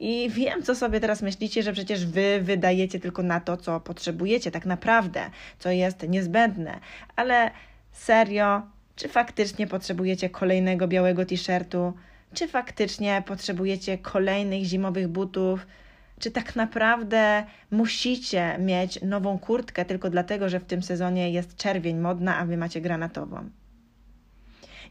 I 0.00 0.30
wiem, 0.30 0.62
co 0.62 0.74
sobie 0.74 1.00
teraz 1.00 1.22
myślicie, 1.22 1.62
że 1.62 1.72
przecież 1.72 2.06
wy 2.06 2.40
wydajecie 2.42 3.00
tylko 3.00 3.22
na 3.22 3.40
to, 3.40 3.56
co 3.56 3.80
potrzebujecie 3.80 4.50
tak 4.50 4.66
naprawdę, 4.66 5.30
co 5.58 5.70
jest 5.70 6.08
niezbędne. 6.08 6.80
Ale 7.16 7.50
serio, 7.92 8.62
czy 8.96 9.08
faktycznie 9.08 9.66
potrzebujecie 9.66 10.30
kolejnego 10.30 10.88
białego 10.88 11.26
t-shirtu? 11.26 11.92
Czy 12.34 12.48
faktycznie 12.48 13.22
potrzebujecie 13.26 13.98
kolejnych 13.98 14.64
zimowych 14.64 15.08
butów? 15.08 15.66
Czy 16.18 16.30
tak 16.30 16.56
naprawdę 16.56 17.44
musicie 17.70 18.58
mieć 18.58 19.02
nową 19.02 19.38
kurtkę 19.38 19.84
tylko 19.84 20.10
dlatego, 20.10 20.48
że 20.48 20.60
w 20.60 20.64
tym 20.64 20.82
sezonie 20.82 21.30
jest 21.30 21.56
czerwień 21.56 21.98
modna, 21.98 22.36
a 22.38 22.44
wy 22.44 22.56
macie 22.56 22.80
granatową? 22.80 23.50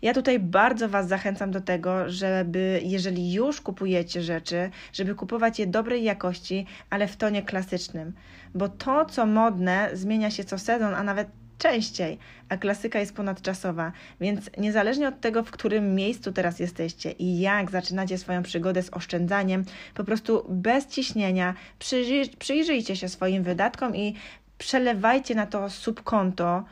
Ja 0.03 0.13
tutaj 0.13 0.39
bardzo 0.39 0.89
Was 0.89 1.07
zachęcam 1.07 1.51
do 1.51 1.61
tego, 1.61 2.09
żeby 2.09 2.81
jeżeli 2.83 3.33
już 3.33 3.61
kupujecie 3.61 4.21
rzeczy, 4.21 4.69
żeby 4.93 5.15
kupować 5.15 5.59
je 5.59 5.67
dobrej 5.67 6.03
jakości, 6.03 6.65
ale 6.89 7.07
w 7.07 7.17
tonie 7.17 7.43
klasycznym, 7.43 8.13
bo 8.55 8.69
to, 8.69 9.05
co 9.05 9.25
modne, 9.25 9.89
zmienia 9.93 10.31
się 10.31 10.43
co 10.43 10.59
sezon, 10.59 10.93
a 10.93 11.03
nawet 11.03 11.27
częściej, 11.57 12.17
a 12.49 12.57
klasyka 12.57 12.99
jest 12.99 13.15
ponadczasowa, 13.15 13.91
więc 14.21 14.49
niezależnie 14.57 15.07
od 15.07 15.21
tego, 15.21 15.43
w 15.43 15.51
którym 15.51 15.95
miejscu 15.95 16.31
teraz 16.31 16.59
jesteście 16.59 17.11
i 17.11 17.39
jak 17.39 17.71
zaczynacie 17.71 18.17
swoją 18.17 18.43
przygodę 18.43 18.83
z 18.83 18.93
oszczędzaniem, 18.93 19.65
po 19.93 20.03
prostu 20.03 20.45
bez 20.49 20.87
ciśnienia 20.87 21.53
przyjrzyjcie 22.39 22.95
się 22.95 23.09
swoim 23.09 23.43
wydatkom 23.43 23.95
i 23.95 24.15
przelewajcie 24.57 25.35
na 25.35 25.45
to 25.45 25.69
subkonto 25.69 26.63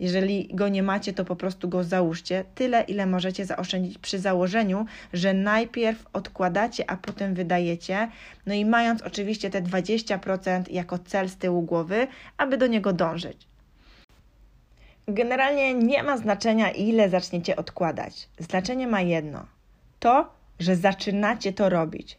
jeżeli 0.00 0.48
go 0.54 0.68
nie 0.68 0.82
macie, 0.82 1.12
to 1.12 1.24
po 1.24 1.36
prostu 1.36 1.68
go 1.68 1.84
załóżcie. 1.84 2.44
Tyle, 2.54 2.82
ile 2.82 3.06
możecie 3.06 3.44
zaoszczędzić 3.46 3.98
przy 3.98 4.18
założeniu, 4.18 4.86
że 5.12 5.34
najpierw 5.34 6.06
odkładacie, 6.12 6.90
a 6.90 6.96
potem 6.96 7.34
wydajecie. 7.34 8.08
No 8.46 8.54
i 8.54 8.64
mając 8.64 9.02
oczywiście 9.02 9.50
te 9.50 9.62
20% 9.62 10.62
jako 10.70 10.98
cel 10.98 11.28
z 11.28 11.36
tyłu 11.36 11.62
głowy, 11.62 12.06
aby 12.36 12.56
do 12.56 12.66
niego 12.66 12.92
dążyć. 12.92 13.48
Generalnie 15.08 15.74
nie 15.74 16.02
ma 16.02 16.16
znaczenia, 16.16 16.70
ile 16.70 17.08
zaczniecie 17.08 17.56
odkładać. 17.56 18.28
Znaczenie 18.38 18.86
ma 18.86 19.00
jedno: 19.00 19.46
to, 19.98 20.30
że 20.58 20.76
zaczynacie 20.76 21.52
to 21.52 21.68
robić. 21.68 22.18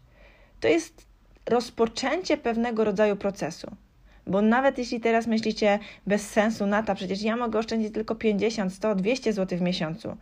To 0.59 0.67
jest 0.67 1.05
rozpoczęcie 1.45 2.37
pewnego 2.37 2.83
rodzaju 2.83 3.15
procesu. 3.15 3.75
Bo 4.29 4.41
nawet 4.41 4.77
jeśli 4.77 4.99
teraz 4.99 5.27
myślicie 5.27 5.79
bez 6.07 6.29
sensu 6.29 6.65
na 6.65 6.83
to, 6.83 6.95
przecież 6.95 7.21
ja 7.21 7.37
mogę 7.37 7.59
oszczędzić 7.59 7.93
tylko 7.93 8.15
50, 8.15 8.73
100, 8.73 8.95
200 8.95 9.33
zł 9.33 9.57
w 9.57 9.61
miesiącu. 9.61 10.17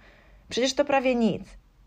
Przecież 0.49 0.73
to 0.73 0.85
prawie 0.85 1.15
nic. 1.15 1.43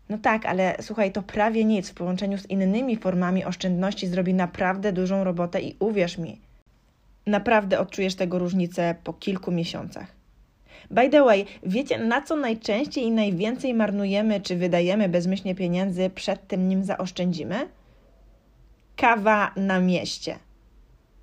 No 0.09 0.17
tak, 0.17 0.45
ale 0.45 0.75
słuchaj, 0.81 1.11
to 1.11 1.21
prawie 1.21 1.65
nic 1.65 1.89
w 1.89 1.93
połączeniu 1.93 2.37
z 2.37 2.49
innymi 2.49 2.95
formami 2.95 3.45
oszczędności 3.45 4.07
zrobi 4.07 4.33
naprawdę 4.33 4.93
dużą 4.93 5.23
robotę 5.23 5.61
i 5.61 5.75
uwierz 5.79 6.17
mi, 6.17 6.41
naprawdę 7.27 7.79
odczujesz 7.79 8.15
tego 8.15 8.39
różnicę 8.39 8.95
po 9.03 9.13
kilku 9.13 9.51
miesiącach. 9.51 10.07
By 10.91 11.09
the 11.09 11.23
way, 11.23 11.45
wiecie 11.63 11.99
na 11.99 12.21
co 12.21 12.35
najczęściej 12.35 13.03
i 13.03 13.11
najwięcej 13.11 13.73
marnujemy 13.73 14.41
czy 14.41 14.55
wydajemy 14.55 15.09
bezmyślnie 15.09 15.55
pieniędzy 15.55 16.09
przed 16.09 16.47
tym, 16.47 16.67
nim 16.67 16.83
zaoszczędzimy? 16.83 17.67
Kawa 18.95 19.51
na 19.55 19.79
mieście. 19.79 20.39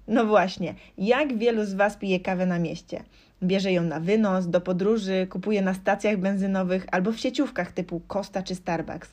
No 0.09 0.27
właśnie, 0.27 0.75
jak 0.99 1.39
wielu 1.39 1.65
z 1.65 1.75
Was 1.75 1.97
pije 1.97 2.21
kawę 2.21 2.47
na 2.47 2.59
mieście? 2.59 3.03
Bierze 3.43 3.73
ją 3.73 3.83
na 3.83 4.01
wynos, 4.01 4.47
do 4.47 4.61
podróży, 4.61 5.27
kupuje 5.31 5.63
na 5.63 5.75
stacjach 5.75 6.17
benzynowych 6.17 6.87
albo 6.93 7.13
w 7.13 7.19
sieciówkach 7.19 7.73
typu 7.73 8.01
Costa 8.09 8.43
czy 8.43 8.55
Starbucks. 8.55 9.11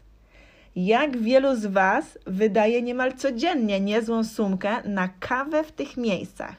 Jak 0.76 1.18
wielu 1.18 1.56
z 1.56 1.66
Was 1.66 2.20
wydaje 2.28 2.82
niemal 2.82 3.14
codziennie 3.14 3.80
niezłą 3.80 4.24
sumkę 4.24 4.70
na 4.86 5.10
kawę 5.20 5.64
w 5.64 5.72
tych 5.72 5.98
miejscach? 5.98 6.56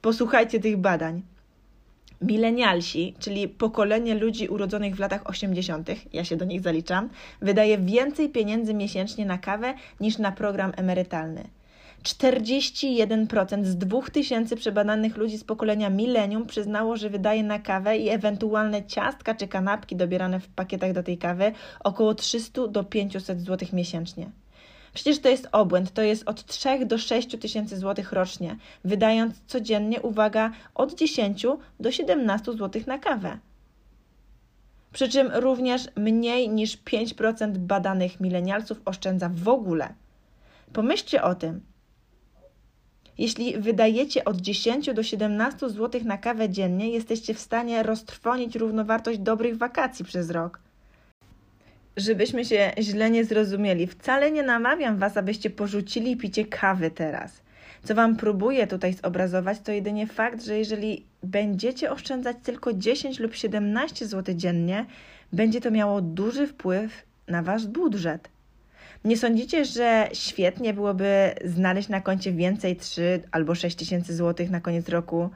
Posłuchajcie 0.00 0.60
tych 0.60 0.76
badań. 0.76 1.22
Milenialsi, 2.20 3.14
czyli 3.18 3.48
pokolenie 3.48 4.14
ludzi 4.14 4.48
urodzonych 4.48 4.96
w 4.96 5.00
latach 5.00 5.26
80., 5.26 5.90
ja 6.12 6.24
się 6.24 6.36
do 6.36 6.44
nich 6.44 6.60
zaliczam, 6.60 7.08
wydaje 7.40 7.78
więcej 7.78 8.28
pieniędzy 8.28 8.74
miesięcznie 8.74 9.26
na 9.26 9.38
kawę 9.38 9.74
niż 10.00 10.18
na 10.18 10.32
program 10.32 10.72
emerytalny. 10.76 11.44
41% 12.02 13.64
z 13.64 13.76
2000 13.76 14.56
przebadanych 14.56 15.16
ludzi 15.16 15.38
z 15.38 15.44
pokolenia 15.44 15.90
milenium 15.90 16.46
przyznało, 16.46 16.96
że 16.96 17.10
wydaje 17.10 17.42
na 17.42 17.58
kawę 17.58 17.98
i 17.98 18.08
ewentualne 18.08 18.84
ciastka 18.84 19.34
czy 19.34 19.48
kanapki 19.48 19.96
dobierane 19.96 20.40
w 20.40 20.48
pakietach 20.48 20.92
do 20.92 21.02
tej 21.02 21.18
kawy 21.18 21.52
około 21.80 22.14
300 22.14 22.66
do 22.66 22.84
500 22.84 23.40
zł 23.40 23.68
miesięcznie. 23.72 24.30
Przecież 24.94 25.18
to 25.18 25.28
jest 25.28 25.48
obłęd, 25.52 25.92
to 25.92 26.02
jest 26.02 26.28
od 26.28 26.46
3 26.46 26.86
do 26.86 26.98
6 26.98 27.40
tysięcy 27.40 27.76
złotych 27.76 28.12
rocznie, 28.12 28.56
wydając 28.84 29.34
codziennie, 29.46 30.00
uwaga, 30.00 30.50
od 30.74 30.94
10 30.94 31.46
do 31.80 31.92
17 31.92 32.52
zł 32.52 32.82
na 32.86 32.98
kawę. 32.98 33.38
Przy 34.92 35.08
czym 35.08 35.30
również 35.34 35.88
mniej 35.96 36.48
niż 36.48 36.78
5% 36.78 37.58
badanych 37.58 38.20
milenialców 38.20 38.80
oszczędza 38.84 39.30
w 39.34 39.48
ogóle. 39.48 39.94
Pomyślcie 40.72 41.22
o 41.22 41.34
tym, 41.34 41.60
jeśli 43.18 43.58
wydajecie 43.58 44.24
od 44.24 44.40
10 44.40 44.94
do 44.94 45.02
17 45.02 45.70
zł 45.70 46.00
na 46.04 46.18
kawę 46.18 46.48
dziennie, 46.48 46.90
jesteście 46.90 47.34
w 47.34 47.40
stanie 47.40 47.82
roztrwonić 47.82 48.56
równowartość 48.56 49.18
dobrych 49.18 49.56
wakacji 49.56 50.04
przez 50.04 50.30
rok. 50.30 50.60
Żebyśmy 51.96 52.44
się 52.44 52.72
źle 52.80 53.10
nie 53.10 53.24
zrozumieli, 53.24 53.86
wcale 53.86 54.30
nie 54.30 54.42
namawiam 54.42 54.98
Was, 54.98 55.16
abyście 55.16 55.50
porzucili 55.50 56.16
picie 56.16 56.44
kawy 56.44 56.90
teraz. 56.90 57.42
Co 57.84 57.94
Wam 57.94 58.16
próbuję 58.16 58.66
tutaj 58.66 58.94
zobrazować, 58.94 59.60
to 59.60 59.72
jedynie 59.72 60.06
fakt, 60.06 60.44
że 60.44 60.58
jeżeli 60.58 61.04
będziecie 61.22 61.90
oszczędzać 61.90 62.36
tylko 62.42 62.72
10 62.72 63.18
lub 63.18 63.34
17 63.34 64.06
zł 64.06 64.34
dziennie, 64.34 64.86
będzie 65.32 65.60
to 65.60 65.70
miało 65.70 66.00
duży 66.02 66.46
wpływ 66.46 67.02
na 67.28 67.42
Wasz 67.42 67.66
budżet. 67.66 68.28
Nie 69.04 69.16
sądzicie, 69.16 69.64
że 69.64 70.08
świetnie 70.12 70.74
byłoby 70.74 71.34
znaleźć 71.44 71.88
na 71.88 72.00
koncie 72.00 72.32
więcej 72.32 72.76
3 72.76 73.22
albo 73.30 73.54
6 73.54 73.76
tysięcy 73.76 74.16
złotych 74.16 74.50
na 74.50 74.60
koniec 74.60 74.88
roku? 74.88 75.30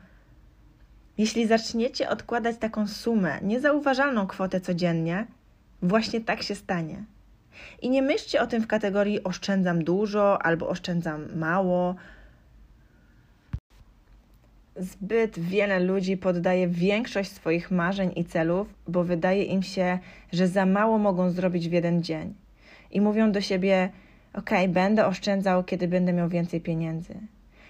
Jeśli 1.19 1.47
zaczniecie 1.47 2.09
odkładać 2.09 2.57
taką 2.57 2.89
sumę, 2.89 3.39
niezauważalną 3.43 4.27
kwotę 4.27 4.61
codziennie, 4.61 5.27
właśnie 5.83 6.21
tak 6.21 6.43
się 6.43 6.55
stanie. 6.55 7.05
I 7.83 7.91
nie 7.91 8.03
myślcie 8.03 8.41
o 8.41 8.47
tym 8.47 8.63
w 8.63 8.67
kategorii 8.67 9.25
oszczędzam 9.25 9.85
dużo 9.85 10.43
albo 10.43 10.69
oszczędzam 10.69 11.39
mało. 11.39 11.95
Zbyt 14.77 15.39
wiele 15.39 15.81
ludzi 15.81 16.17
poddaje 16.17 16.69
większość 16.69 17.33
swoich 17.33 17.71
marzeń 17.71 18.13
i 18.17 18.25
celów, 18.25 18.75
bo 18.89 19.05
wydaje 19.05 19.45
im 19.45 19.63
się, 19.63 19.99
że 20.33 20.49
za 20.49 20.67
mało 20.67 20.99
mogą 20.99 21.31
zrobić 21.31 21.69
w 21.69 21.73
jeden 21.73 22.03
dzień 22.03 22.46
i 22.97 23.01
mówią 23.01 23.33
do 23.33 23.41
siebie: 23.41 23.91
OK, 24.35 24.51
będę 24.69 25.07
oszczędzał, 25.07 25.65
kiedy 25.65 25.89
będę 25.89 26.13
miał 26.13 26.29
więcej 26.29 26.61
pieniędzy. 26.61 27.15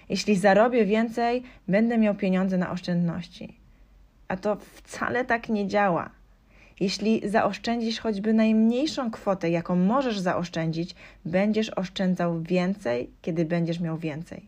Jeśli 0.09 0.35
zarobię 0.35 0.85
więcej, 0.85 1.43
będę 1.67 1.97
miał 1.97 2.15
pieniądze 2.15 2.57
na 2.57 2.71
oszczędności. 2.71 3.57
A 4.27 4.37
to 4.37 4.55
wcale 4.55 5.25
tak 5.25 5.49
nie 5.49 5.67
działa. 5.67 6.09
Jeśli 6.79 7.29
zaoszczędzisz 7.29 7.99
choćby 7.99 8.33
najmniejszą 8.33 9.11
kwotę, 9.11 9.49
jaką 9.49 9.75
możesz 9.75 10.19
zaoszczędzić, 10.19 10.95
będziesz 11.25 11.69
oszczędzał 11.69 12.41
więcej, 12.41 13.09
kiedy 13.21 13.45
będziesz 13.45 13.79
miał 13.79 13.97
więcej. 13.97 14.45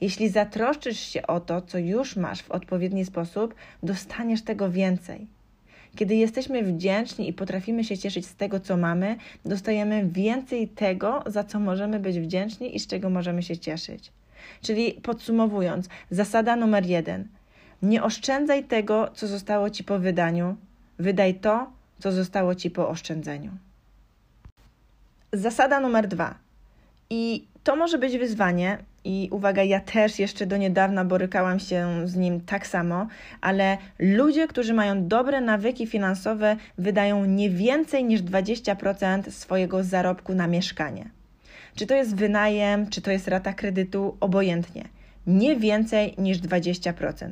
Jeśli 0.00 0.28
zatroszczysz 0.28 1.00
się 1.00 1.26
o 1.26 1.40
to, 1.40 1.60
co 1.60 1.78
już 1.78 2.16
masz 2.16 2.42
w 2.42 2.50
odpowiedni 2.50 3.04
sposób, 3.04 3.54
dostaniesz 3.82 4.42
tego 4.42 4.70
więcej. 4.70 5.26
Kiedy 5.96 6.14
jesteśmy 6.14 6.62
wdzięczni 6.62 7.28
i 7.28 7.32
potrafimy 7.32 7.84
się 7.84 7.98
cieszyć 7.98 8.26
z 8.26 8.34
tego, 8.34 8.60
co 8.60 8.76
mamy, 8.76 9.16
dostajemy 9.44 10.08
więcej 10.08 10.68
tego, 10.68 11.24
za 11.26 11.44
co 11.44 11.60
możemy 11.60 12.00
być 12.00 12.20
wdzięczni 12.20 12.76
i 12.76 12.80
z 12.80 12.86
czego 12.86 13.10
możemy 13.10 13.42
się 13.42 13.58
cieszyć. 13.58 14.12
Czyli 14.62 14.92
podsumowując, 14.92 15.88
zasada 16.10 16.56
numer 16.56 16.86
jeden: 16.86 17.28
nie 17.82 18.02
oszczędzaj 18.02 18.64
tego, 18.64 19.10
co 19.14 19.26
zostało 19.26 19.70
ci 19.70 19.84
po 19.84 19.98
wydaniu, 19.98 20.56
wydaj 20.98 21.34
to, 21.34 21.70
co 21.98 22.12
zostało 22.12 22.54
ci 22.54 22.70
po 22.70 22.88
oszczędzeniu. 22.88 23.50
Zasada 25.32 25.80
numer 25.80 26.08
dwa. 26.08 26.34
I 27.10 27.46
to 27.64 27.76
może 27.76 27.98
być 27.98 28.18
wyzwanie, 28.18 28.78
i 29.06 29.28
uwaga, 29.30 29.62
ja 29.62 29.80
też 29.80 30.18
jeszcze 30.18 30.46
do 30.46 30.56
niedawna 30.56 31.04
borykałam 31.04 31.60
się 31.60 32.08
z 32.08 32.16
nim 32.16 32.40
tak 32.40 32.66
samo, 32.66 33.06
ale 33.40 33.78
ludzie, 33.98 34.48
którzy 34.48 34.74
mają 34.74 35.08
dobre 35.08 35.40
nawyki 35.40 35.86
finansowe, 35.86 36.56
wydają 36.78 37.24
nie 37.24 37.50
więcej 37.50 38.04
niż 38.04 38.22
20% 38.22 39.30
swojego 39.30 39.84
zarobku 39.84 40.34
na 40.34 40.46
mieszkanie. 40.46 41.10
Czy 41.74 41.86
to 41.86 41.94
jest 41.94 42.16
wynajem, 42.16 42.90
czy 42.90 43.02
to 43.02 43.10
jest 43.10 43.28
rata 43.28 43.52
kredytu, 43.52 44.16
obojętnie. 44.20 44.84
Nie 45.26 45.56
więcej 45.56 46.14
niż 46.18 46.38
20%. 46.38 47.30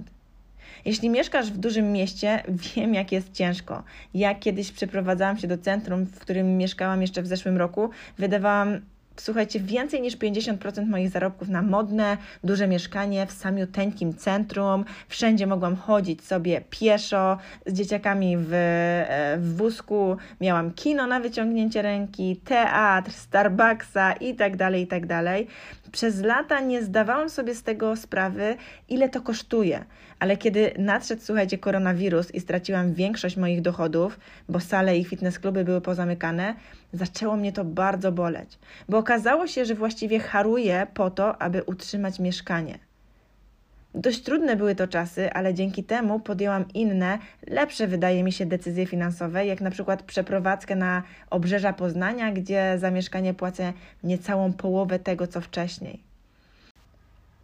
Jeśli 0.85 1.11
mieszkasz 1.11 1.51
w 1.51 1.59
dużym 1.59 1.93
mieście, 1.93 2.43
wiem, 2.77 2.95
jak 2.95 3.13
jest 3.13 3.33
ciężko. 3.33 3.83
Ja 4.15 4.35
kiedyś 4.35 4.73
przeprowadzałam 4.73 5.39
się 5.39 5.49
do 5.49 5.59
centrum, 5.59 6.07
w 6.07 6.19
którym 6.19 6.57
mieszkałam 6.59 7.03
jeszcze 7.03 7.23
w 7.23 7.27
zeszłym 7.27 7.57
roku, 7.57 7.91
wydawałam 8.19 8.81
słuchajcie, 9.17 9.61
więcej 9.61 10.01
niż 10.01 10.17
50% 10.17 10.87
moich 10.87 11.11
zarobków 11.11 11.49
na 11.49 11.63
modne, 11.63 12.17
duże 12.45 12.69
mieszkanie 12.69 13.27
w 13.27 13.33
samiuteńkim 13.33 14.15
centrum. 14.15 14.85
Wszędzie 15.09 15.47
mogłam 15.47 15.77
chodzić 15.77 16.25
sobie 16.25 16.61
pieszo, 16.71 17.39
z 17.67 17.73
dzieciakami 17.73 18.37
w, 18.37 18.53
e, 18.53 19.37
w 19.39 19.57
wózku. 19.57 20.17
Miałam 20.41 20.71
kino 20.71 21.07
na 21.07 21.21
wyciągnięcie 21.21 21.83
ręki, 21.83 22.37
teatr, 22.37 23.13
Starbucksa 23.13 24.13
i 24.13 24.35
tak 24.35 24.57
dalej, 24.57 24.83
i 24.83 24.87
tak 24.87 25.07
dalej. 25.07 25.47
Przez 25.95 26.21
lata 26.23 26.61
nie 26.61 26.83
zdawałam 26.83 27.29
sobie 27.29 27.55
z 27.55 27.63
tego 27.63 27.97
sprawy, 27.97 28.57
ile 28.89 29.09
to 29.09 29.21
kosztuje. 29.21 29.85
Ale 30.19 30.37
kiedy 30.37 30.73
nadszedł, 30.79 31.23
słuchajcie, 31.25 31.59
koronawirus 31.59 32.35
i 32.35 32.41
straciłam 32.41 32.95
większość 32.95 33.37
moich 33.37 33.63
dochodów, 33.63 34.19
bo 34.49 34.61
sale 34.61 34.99
i 34.99 35.05
fitness 35.05 35.39
kluby 35.39 35.65
były 35.65 35.81
pozamykane, 35.81 36.55
zaczęło 36.93 37.37
mnie 37.37 37.53
to 37.53 37.65
bardzo 37.65 38.13
boleć, 38.13 38.59
bo 38.89 38.99
okazało 38.99 39.47
się, 39.47 39.65
że 39.65 39.75
właściwie 39.75 40.21
haruję 40.21 40.87
po 40.95 41.11
to, 41.11 41.43
aby 41.43 41.63
utrzymać 41.63 42.19
mieszkanie. 42.21 42.79
Dość 43.95 44.23
trudne 44.23 44.57
były 44.57 44.75
to 44.75 44.89
czasy, 44.89 45.33
ale 45.33 45.55
dzięki 45.55 45.85
temu 45.85 46.21
podjęłam 46.21 46.65
inne, 46.75 47.19
lepsze 47.47 47.87
wydaje 47.87 48.25
mi 48.25 48.33
się 48.33 48.47
decyzje 48.47 48.87
finansowe, 48.87 49.47
jak 49.47 49.61
na 49.61 49.71
przykład 49.71 50.03
przeprowadzkę 50.03 50.77
na 50.77 51.03
obrzeża 51.31 51.73
Poznania, 51.73 52.33
gdzie 52.33 52.75
za 52.79 52.91
mieszkanie 52.91 53.35
płacę 53.35 53.73
niecałą 54.05 54.53
połowę 54.53 54.99
tego, 54.99 55.27
co 55.27 55.41
wcześniej. 55.41 56.01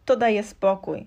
To 0.04 0.16
daje 0.16 0.42
spokój, 0.42 1.06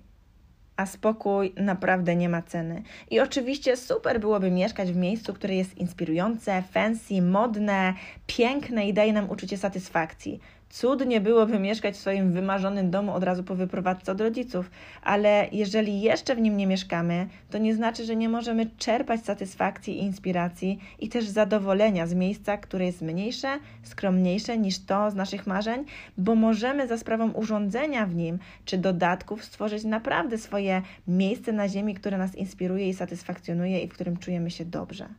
a 0.78 0.86
spokój 0.86 1.54
naprawdę 1.58 2.16
nie 2.16 2.30
ma 2.30 2.42
ceny. 2.42 2.84
I 3.12 3.20
oczywiście 3.20 3.78
super 3.78 4.20
byłoby 4.20 4.52
mieszkać 4.52 4.92
w 4.92 4.96
miejscu, 4.96 5.34
które 5.34 5.56
jest 5.56 5.78
inspirujące, 5.78 6.64
fancy, 6.72 7.22
modne, 7.22 7.94
piękne 8.28 8.88
i 8.88 8.94
daje 8.94 9.14
nam 9.14 9.30
uczucie 9.30 9.58
satysfakcji. 9.58 10.40
Cudnie 10.74 11.22
byłoby 11.22 11.60
mieszkać 11.60 11.96
w 11.96 12.00
swoim 12.00 12.32
wymarzonym 12.32 12.92
domu 12.92 13.14
od 13.14 13.24
razu 13.24 13.44
po 13.44 13.56
wyprowadzce 13.56 14.12
od 14.12 14.22
rodziców, 14.22 14.72
ale 15.04 15.48
jeżeli 15.52 16.02
jeszcze 16.02 16.36
w 16.36 16.42
nim 16.42 16.58
nie 16.58 16.68
mieszkamy, 16.68 17.28
to 17.50 17.58
nie 17.58 17.76
znaczy, 17.76 18.06
że 18.06 18.16
nie 18.16 18.30
możemy 18.30 18.70
czerpać 18.78 19.26
satysfakcji 19.26 19.98
i 19.98 20.04
inspiracji 20.04 20.80
i 21.00 21.10
też 21.10 21.26
zadowolenia 21.26 22.08
z 22.08 22.14
miejsca, 22.14 22.58
które 22.58 22.86
jest 22.86 23.02
mniejsze, 23.02 23.60
skromniejsze 23.84 24.58
niż 24.58 24.86
to 24.86 25.12
z 25.12 25.16
naszych 25.16 25.48
marzeń, 25.48 25.86
bo 26.18 26.36
możemy 26.36 26.88
za 26.88 26.98
sprawą 26.98 27.32
urządzenia 27.32 28.06
w 28.06 28.16
nim 28.16 28.40
czy 28.66 28.78
dodatków 28.78 29.46
stworzyć 29.46 29.84
naprawdę 29.84 30.38
swoje 30.38 30.82
miejsce 31.08 31.52
na 31.52 31.70
ziemi, 31.70 31.94
które 31.94 32.18
nas 32.18 32.36
inspiruje 32.36 32.90
i 32.90 32.94
satysfakcjonuje 32.94 33.84
i 33.84 33.88
w 33.88 33.94
którym 33.94 34.18
czujemy 34.18 34.52
się 34.52 34.66
dobrze. 34.66 35.10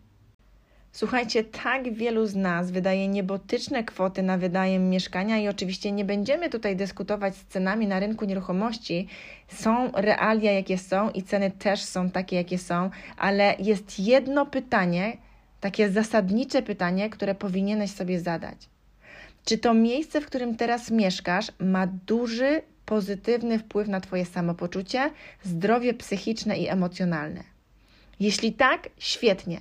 Słuchajcie, 0.96 1.44
tak 1.44 1.92
wielu 1.92 2.26
z 2.26 2.34
nas 2.34 2.70
wydaje 2.70 3.08
niebotyczne 3.08 3.84
kwoty 3.84 4.22
na 4.22 4.38
wydajem 4.38 4.90
mieszkania 4.90 5.38
i 5.38 5.48
oczywiście 5.48 5.92
nie 5.92 6.04
będziemy 6.04 6.50
tutaj 6.50 6.76
dyskutować 6.76 7.36
z 7.36 7.44
cenami 7.44 7.86
na 7.86 8.00
rynku 8.00 8.24
nieruchomości. 8.24 9.08
Są 9.48 9.90
realia, 9.94 10.52
jakie 10.52 10.78
są 10.78 11.10
i 11.10 11.22
ceny 11.22 11.50
też 11.50 11.82
są 11.82 12.10
takie, 12.10 12.36
jakie 12.36 12.58
są, 12.58 12.90
ale 13.16 13.54
jest 13.58 14.00
jedno 14.00 14.46
pytanie, 14.46 15.16
takie 15.60 15.90
zasadnicze 15.90 16.62
pytanie, 16.62 17.10
które 17.10 17.34
powinieneś 17.34 17.90
sobie 17.90 18.20
zadać. 18.20 18.68
Czy 19.44 19.58
to 19.58 19.74
miejsce, 19.74 20.20
w 20.20 20.26
którym 20.26 20.56
teraz 20.56 20.90
mieszkasz, 20.90 21.46
ma 21.58 21.86
duży, 21.86 22.62
pozytywny 22.86 23.58
wpływ 23.58 23.88
na 23.88 24.00
Twoje 24.00 24.24
samopoczucie, 24.24 25.10
zdrowie 25.42 25.94
psychiczne 25.94 26.58
i 26.58 26.68
emocjonalne? 26.68 27.44
Jeśli 28.20 28.52
tak, 28.52 28.88
świetnie 28.98 29.60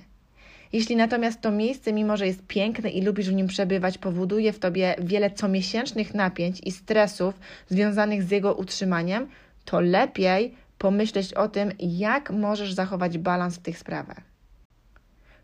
jeśli 0.74 0.96
natomiast 0.96 1.40
to 1.40 1.50
miejsce, 1.50 1.92
mimo 1.92 2.16
że 2.16 2.26
jest 2.26 2.46
piękne 2.46 2.90
i 2.90 3.02
lubisz 3.02 3.30
w 3.30 3.34
nim 3.34 3.46
przebywać, 3.46 3.98
powoduje 3.98 4.52
w 4.52 4.58
tobie 4.58 4.94
wiele 4.98 5.30
comiesięcznych 5.30 6.14
napięć 6.14 6.60
i 6.64 6.72
stresów 6.72 7.34
związanych 7.68 8.22
z 8.22 8.30
jego 8.30 8.54
utrzymaniem, 8.54 9.28
to 9.64 9.80
lepiej 9.80 10.54
pomyśleć 10.78 11.34
o 11.34 11.48
tym, 11.48 11.72
jak 11.78 12.30
możesz 12.30 12.72
zachować 12.72 13.18
balans 13.18 13.56
w 13.56 13.62
tych 13.62 13.78
sprawach. 13.78 14.20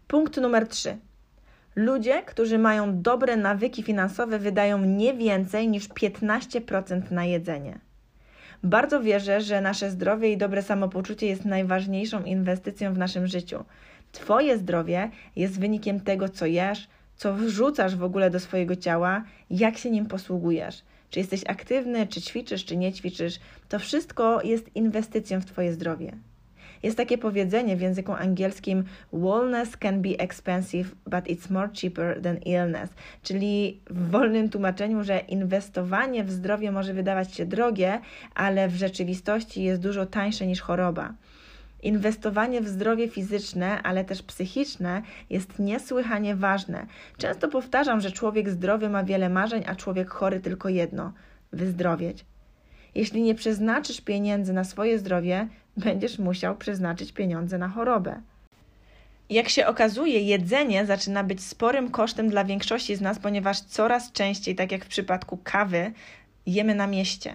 Punkt 0.06 0.36
numer 0.36 0.68
3. 0.68 0.96
Ludzie, 1.76 2.22
którzy 2.22 2.58
mają 2.58 3.02
dobre 3.02 3.36
nawyki 3.36 3.82
finansowe, 3.82 4.38
wydają 4.38 4.84
nie 4.84 5.14
więcej 5.14 5.68
niż 5.68 5.88
15% 5.88 7.10
na 7.10 7.24
jedzenie. 7.24 7.78
Bardzo 8.62 9.02
wierzę, 9.02 9.40
że 9.40 9.60
nasze 9.60 9.90
zdrowie 9.90 10.32
i 10.32 10.36
dobre 10.36 10.62
samopoczucie 10.62 11.26
jest 11.26 11.44
najważniejszą 11.44 12.24
inwestycją 12.24 12.94
w 12.94 12.98
naszym 12.98 13.26
życiu. 13.26 13.64
Twoje 14.12 14.58
zdrowie 14.58 15.10
jest 15.36 15.60
wynikiem 15.60 16.00
tego, 16.00 16.28
co 16.28 16.46
jesz, 16.46 16.88
co 17.16 17.34
wrzucasz 17.34 17.96
w 17.96 18.04
ogóle 18.04 18.30
do 18.30 18.40
swojego 18.40 18.76
ciała, 18.76 19.24
jak 19.50 19.78
się 19.78 19.90
nim 19.90 20.06
posługujesz. 20.06 20.82
Czy 21.10 21.18
jesteś 21.18 21.44
aktywny, 21.46 22.06
czy 22.06 22.20
ćwiczysz, 22.20 22.64
czy 22.64 22.76
nie 22.76 22.92
ćwiczysz, 22.92 23.40
to 23.68 23.78
wszystko 23.78 24.42
jest 24.42 24.76
inwestycją 24.76 25.40
w 25.40 25.44
Twoje 25.44 25.72
zdrowie. 25.72 26.12
Jest 26.82 26.96
takie 26.96 27.18
powiedzenie 27.18 27.76
w 27.76 27.80
języku 27.80 28.12
angielskim: 28.12 28.84
Wellness 29.12 29.76
can 29.76 30.02
be 30.02 30.08
expensive, 30.18 30.94
but 31.04 31.24
it's 31.24 31.50
more 31.50 31.68
cheaper 31.80 32.22
than 32.22 32.36
illness. 32.36 32.90
Czyli 33.22 33.80
w 33.90 34.10
wolnym 34.10 34.48
tłumaczeniu, 34.48 35.04
że 35.04 35.18
inwestowanie 35.18 36.24
w 36.24 36.30
zdrowie 36.30 36.72
może 36.72 36.94
wydawać 36.94 37.34
się 37.34 37.46
drogie, 37.46 38.00
ale 38.34 38.68
w 38.68 38.74
rzeczywistości 38.74 39.62
jest 39.62 39.80
dużo 39.82 40.06
tańsze 40.06 40.46
niż 40.46 40.60
choroba. 40.60 41.14
Inwestowanie 41.82 42.60
w 42.60 42.68
zdrowie 42.68 43.08
fizyczne, 43.08 43.82
ale 43.82 44.04
też 44.04 44.22
psychiczne 44.22 45.02
jest 45.30 45.58
niesłychanie 45.58 46.36
ważne. 46.36 46.86
Często 47.18 47.48
powtarzam, 47.48 48.00
że 48.00 48.12
człowiek 48.12 48.50
zdrowy 48.50 48.88
ma 48.88 49.04
wiele 49.04 49.28
marzeń, 49.28 49.64
a 49.66 49.74
człowiek 49.74 50.10
chory 50.10 50.40
tylko 50.40 50.68
jedno 50.68 51.12
wyzdrowieć. 51.52 52.24
Jeśli 52.94 53.22
nie 53.22 53.34
przeznaczysz 53.34 54.00
pieniędzy 54.00 54.52
na 54.52 54.64
swoje 54.64 54.98
zdrowie, 54.98 55.48
będziesz 55.76 56.18
musiał 56.18 56.56
przeznaczyć 56.56 57.12
pieniądze 57.12 57.58
na 57.58 57.68
chorobę. 57.68 58.20
Jak 59.30 59.48
się 59.48 59.66
okazuje, 59.66 60.20
jedzenie 60.20 60.86
zaczyna 60.86 61.24
być 61.24 61.44
sporym 61.44 61.90
kosztem 61.90 62.28
dla 62.28 62.44
większości 62.44 62.96
z 62.96 63.00
nas, 63.00 63.18
ponieważ 63.18 63.60
coraz 63.60 64.12
częściej, 64.12 64.54
tak 64.54 64.72
jak 64.72 64.84
w 64.84 64.88
przypadku 64.88 65.38
kawy, 65.44 65.92
jemy 66.46 66.74
na 66.74 66.86
mieście 66.86 67.34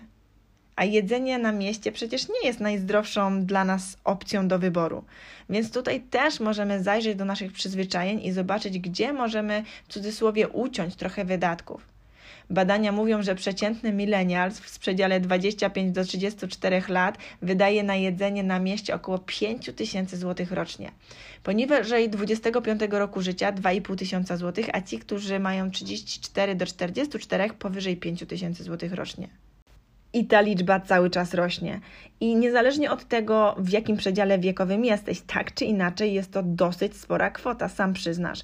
a 0.76 0.84
jedzenie 0.84 1.38
na 1.38 1.52
mieście 1.52 1.92
przecież 1.92 2.28
nie 2.30 2.48
jest 2.48 2.60
najzdrowszą 2.60 3.46
dla 3.46 3.66
nas 3.66 3.98
opcją 4.04 4.48
do 4.48 4.60
wyboru. 4.60 5.04
Więc 5.50 5.72
tutaj 5.72 6.02
też 6.02 6.40
możemy 6.40 6.84
zajrzeć 6.84 7.16
do 7.18 7.26
naszych 7.26 7.54
przyzwyczajeń 7.54 8.22
i 8.24 8.32
zobaczyć, 8.32 8.80
gdzie 8.80 9.14
możemy 9.14 9.64
w 9.88 9.94
cudzysłowie 9.94 10.48
uciąć 10.48 10.96
trochę 10.96 11.26
wydatków. 11.26 11.96
Badania 12.50 12.92
mówią, 12.92 13.24
że 13.24 13.36
przeciętny 13.36 13.94
milenial 13.94 14.52
w 14.52 14.80
przedziale 14.80 15.20
25 15.20 15.92
do 15.92 16.04
34 16.04 16.82
lat 16.90 17.18
wydaje 17.42 17.84
na 17.84 17.96
jedzenie 17.96 18.44
na 18.44 18.60
mieście 18.60 18.96
około 18.96 19.20
5 19.20 19.70
tysięcy 19.76 20.18
złotych 20.18 20.52
rocznie. 20.52 20.92
Poniżej 21.44 22.10
25 22.10 22.82
roku 22.90 23.22
życia 23.22 23.52
2,5 23.52 23.96
tysiąca 23.96 24.38
złotych, 24.38 24.66
a 24.74 24.82
ci, 24.82 25.00
którzy 25.00 25.40
mają 25.40 25.72
34 25.72 26.56
do 26.56 26.66
44 26.66 27.50
powyżej 27.60 27.98
5 27.98 28.26
tysięcy 28.28 28.64
złotych 28.64 28.94
rocznie 28.94 29.28
i 30.16 30.26
ta 30.26 30.42
liczba 30.42 30.80
cały 30.80 31.10
czas 31.10 31.34
rośnie. 31.34 31.80
I 32.20 32.36
niezależnie 32.36 32.92
od 32.92 33.06
tego, 33.06 33.56
w 33.58 33.70
jakim 33.70 33.98
przedziale 33.98 34.40
wiekowym 34.40 34.86
jesteś, 34.86 35.22
tak 35.22 35.54
czy 35.54 35.66
inaczej 35.66 36.14
jest 36.14 36.32
to 36.32 36.44
dosyć 36.44 36.98
spora 36.98 37.30
kwota, 37.32 37.70
sam 37.70 37.94
przyznasz, 37.94 38.40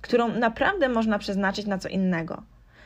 którą 0.00 0.28
naprawdę 0.28 0.88
można 0.88 1.18
przeznaczyć 1.18 1.66
na 1.66 1.78
co 1.78 1.88
innego. 1.88 2.42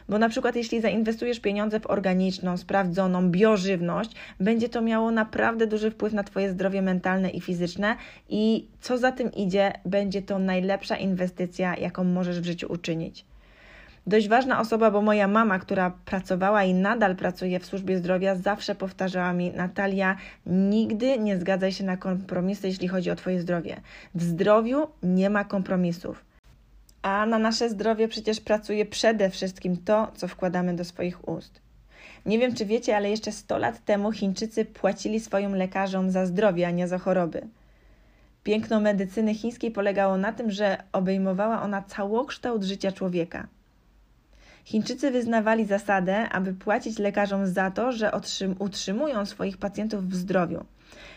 Bo 0.09 0.19
na 0.19 0.29
przykład 0.29 0.57
jeśli 0.57 0.81
zainwestujesz 0.81 1.41
pieniądze 1.41 1.81
w 1.81 1.91
organiczną, 1.91 2.57
sprawdzoną 2.57 3.31
biożywność, 3.31 4.11
będzie 4.41 4.69
to 4.69 4.83
miało 4.83 5.11
naprawdę 5.11 5.67
duży 5.67 5.91
wpływ 5.91 6.13
na 6.13 6.25
Twoje 6.25 6.51
zdrowie 6.51 6.83
mentalne 6.83 7.31
i 7.31 7.41
fizyczne 7.41 7.97
i 8.29 8.67
co 8.81 8.99
za 8.99 9.13
tym 9.13 9.33
idzie, 9.33 9.73
będzie 9.85 10.23
to 10.23 10.39
najlepsza 10.39 10.97
inwestycja, 10.97 11.77
jaką 11.77 12.05
możesz 12.05 12.41
w 12.41 12.45
życiu 12.45 12.73
uczynić 12.73 13.25
dość 14.09 14.29
ważna 14.29 14.61
osoba, 14.61 14.91
bo 14.91 15.03
moja 15.03 15.29
mama, 15.29 15.59
która 15.59 15.91
pracowała 16.05 16.65
i 16.65 16.75
nadal 16.75 17.17
pracuje 17.17 17.61
w 17.61 17.67
służbie 17.67 17.99
zdrowia, 17.99 18.35
zawsze 18.35 18.75
powtarzała 18.75 19.33
mi: 19.33 19.51
Natalia, 19.51 20.17
nigdy 20.47 21.19
nie 21.19 21.39
zgadzaj 21.39 21.73
się 21.73 21.85
na 21.85 21.97
kompromisy, 21.97 22.67
jeśli 22.67 22.89
chodzi 22.89 23.11
o 23.11 23.17
Twoje 23.17 23.41
zdrowie. 23.41 23.81
W 24.15 24.23
zdrowiu 24.23 24.87
nie 25.03 25.31
ma 25.31 25.45
kompromisów. 25.45 26.25
A 27.03 27.27
na 27.27 27.39
nasze 27.39 27.69
zdrowie 27.69 28.09
przecież 28.09 28.41
pracuje 28.41 28.87
przede 28.87 29.31
wszystkim 29.31 29.77
to, 29.77 30.13
co 30.15 30.29
wkładamy 30.29 30.77
do 30.77 30.85
swoich 30.85 31.29
ust. 31.29 31.61
Nie 32.27 32.39
wiem, 32.39 32.55
czy 32.55 32.67
wiecie, 32.67 32.97
ale 32.97 33.11
jeszcze 33.11 33.33
100 33.33 33.59
lat 33.59 33.85
temu 33.85 34.13
Chińczycy 34.13 34.65
płacili 34.65 35.21
swoim 35.21 35.55
lekarzom 35.55 36.11
za 36.11 36.27
zdrowie, 36.27 36.67
a 36.67 36.71
nie 36.71 36.89
za 36.89 36.99
choroby. 36.99 37.43
Piękno 38.45 38.81
medycyny 38.81 39.35
chińskiej 39.35 39.71
polegało 39.71 40.17
na 40.17 40.33
tym, 40.33 40.51
że 40.51 40.77
obejmowała 40.93 41.63
ona 41.63 41.83
całokształt 41.83 42.65
życia 42.65 42.93
człowieka. 42.93 43.49
Chińczycy 44.69 45.11
wyznawali 45.11 45.67
zasadę, 45.67 46.29
aby 46.29 46.55
płacić 46.55 46.99
lekarzom 46.99 47.47
za 47.47 47.71
to, 47.71 47.93
że 47.93 48.13
utrzymują 48.59 49.27
swoich 49.27 49.57
pacjentów 49.57 50.09
w 50.09 50.15
zdrowiu. 50.15 50.65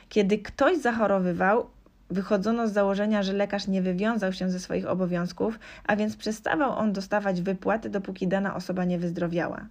Kiedy 0.09 0.37
ktoś 0.37 0.77
zachorowywał, 0.77 1.69
wychodzono 2.09 2.67
z 2.67 2.73
założenia, 2.73 3.23
że 3.23 3.33
lekarz 3.33 3.67
nie 3.67 3.81
wywiązał 3.81 4.33
się 4.33 4.49
ze 4.49 4.59
swoich 4.59 4.87
obowiązków, 4.87 5.59
a 5.87 5.95
więc 5.95 6.15
przestawał 6.15 6.71
on 6.71 6.93
dostawać 6.93 7.41
wypłaty, 7.41 7.89
dopóki 7.89 8.27
dana 8.27 8.55
osoba 8.55 8.85
nie 8.85 8.99
wyzdrowiała. 8.99 9.67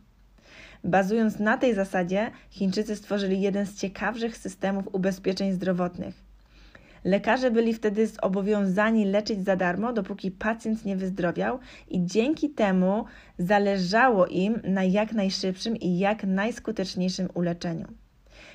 Bazując 0.84 1.38
na 1.38 1.58
tej 1.58 1.74
zasadzie, 1.74 2.30
Chińczycy 2.50 2.96
stworzyli 2.96 3.40
jeden 3.40 3.66
z 3.66 3.74
ciekawszych 3.74 4.36
systemów 4.36 4.94
ubezpieczeń 4.94 5.52
zdrowotnych. 5.52 6.29
Lekarze 7.04 7.50
byli 7.50 7.74
wtedy 7.74 8.06
zobowiązani 8.06 9.04
leczyć 9.04 9.44
za 9.44 9.56
darmo, 9.56 9.92
dopóki 9.92 10.30
pacjent 10.30 10.84
nie 10.84 10.96
wyzdrowiał, 10.96 11.58
i 11.88 12.06
dzięki 12.06 12.50
temu 12.50 13.04
zależało 13.38 14.26
im 14.26 14.60
na 14.64 14.84
jak 14.84 15.12
najszybszym 15.12 15.76
i 15.76 15.98
jak 15.98 16.24
najskuteczniejszym 16.24 17.28
uleczeniu. 17.34 17.88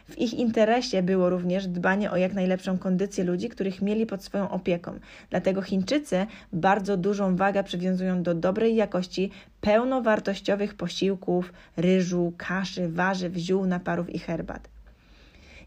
W 0.10 0.18
ich 0.18 0.34
interesie 0.34 1.04
było 1.04 1.30
również 1.30 1.68
dbanie 1.68 2.12
o 2.12 2.18
jak 2.18 2.34
najlepszą 2.34 2.78
kondycję 2.78 3.24
ludzi, 3.24 3.50
których 3.50 3.82
mieli 3.82 4.06
pod 4.06 4.24
swoją 4.24 4.50
opieką. 4.50 5.00
Dlatego 5.30 5.62
Chińczycy 5.62 6.26
bardzo 6.54 6.98
dużą 6.98 7.36
wagę 7.36 7.64
przywiązują 7.64 8.24
do 8.24 8.34
dobrej 8.34 8.76
jakości 8.76 9.32
pełnowartościowych 9.62 10.74
posiłków, 10.74 11.54
ryżu, 11.78 12.34
kaszy, 12.38 12.90
warzyw, 12.90 13.36
ziół, 13.36 13.66
naparów 13.66 14.10
i 14.10 14.20
herbat. 14.20 14.75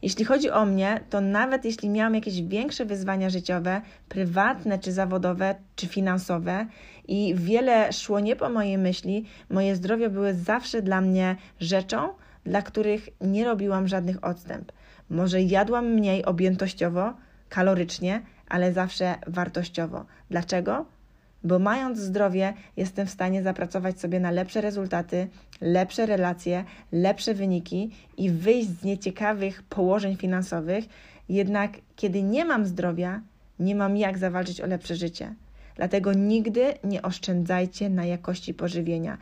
Jeśli 0.03 0.25
chodzi 0.25 0.51
o 0.51 0.65
mnie, 0.65 1.01
to 1.11 1.21
nawet 1.21 1.65
jeśli 1.65 1.91
miałam 1.91 2.15
jakieś 2.15 2.43
większe 2.43 2.85
wyzwania 2.85 3.31
życiowe, 3.31 3.81
prywatne 4.09 4.79
czy 4.79 4.93
zawodowe, 4.93 5.55
czy 5.77 5.87
finansowe 5.87 6.67
i 7.09 7.35
wiele 7.37 7.93
szło 7.93 8.21
nie 8.21 8.37
po 8.37 8.49
mojej 8.49 8.79
myśli, 8.79 9.25
moje 9.51 9.77
zdrowie 9.77 10.11
były 10.11 10.35
zawsze 10.35 10.83
dla 10.83 11.01
mnie 11.01 11.37
rzeczą, 11.61 12.09
dla 12.45 12.63
których 12.63 13.09
nie 13.21 13.45
robiłam 13.45 13.89
żadnych 13.89 14.25
odstęp. 14.25 14.73
Może 15.11 15.43
jadłam 15.43 15.87
mniej 15.87 16.25
objętościowo, 16.25 17.15
kalorycznie, 17.49 18.23
ale 18.49 18.73
zawsze 18.73 19.15
wartościowo. 19.27 20.05
Dlaczego? 20.31 20.98
Bo 21.45 21.59
mając 21.59 21.99
zdrowie, 21.99 22.55
jestem 22.77 23.07
w 23.07 23.11
stanie 23.11 23.43
zapracować 23.43 24.01
sobie 24.01 24.21
na 24.21 24.31
lepsze 24.31 24.61
rezultaty, 24.61 25.29
lepsze 25.61 26.07
relacje, 26.07 26.65
lepsze 26.93 27.35
wyniki 27.35 27.91
i 28.17 28.31
wyjść 28.31 28.69
z 28.69 28.85
nieciekawych 28.85 29.63
położeń 29.63 30.17
finansowych. 30.17 30.85
Jednak 31.29 31.73
kiedy 31.97 32.23
nie 32.23 32.45
mam 32.45 32.67
zdrowia, 32.67 33.21
nie 33.59 33.75
mam 33.75 33.97
jak 33.97 34.19
zawalczyć 34.19 34.61
o 34.61 34.67
lepsze 34.67 34.97
życie. 34.97 35.35
Dlatego 35.77 36.13
nigdy 36.13 36.75
nie 36.85 37.03
oszczędzajcie 37.03 37.91
na 37.91 38.05
jakości 38.05 38.55
pożywienia. 38.55 39.19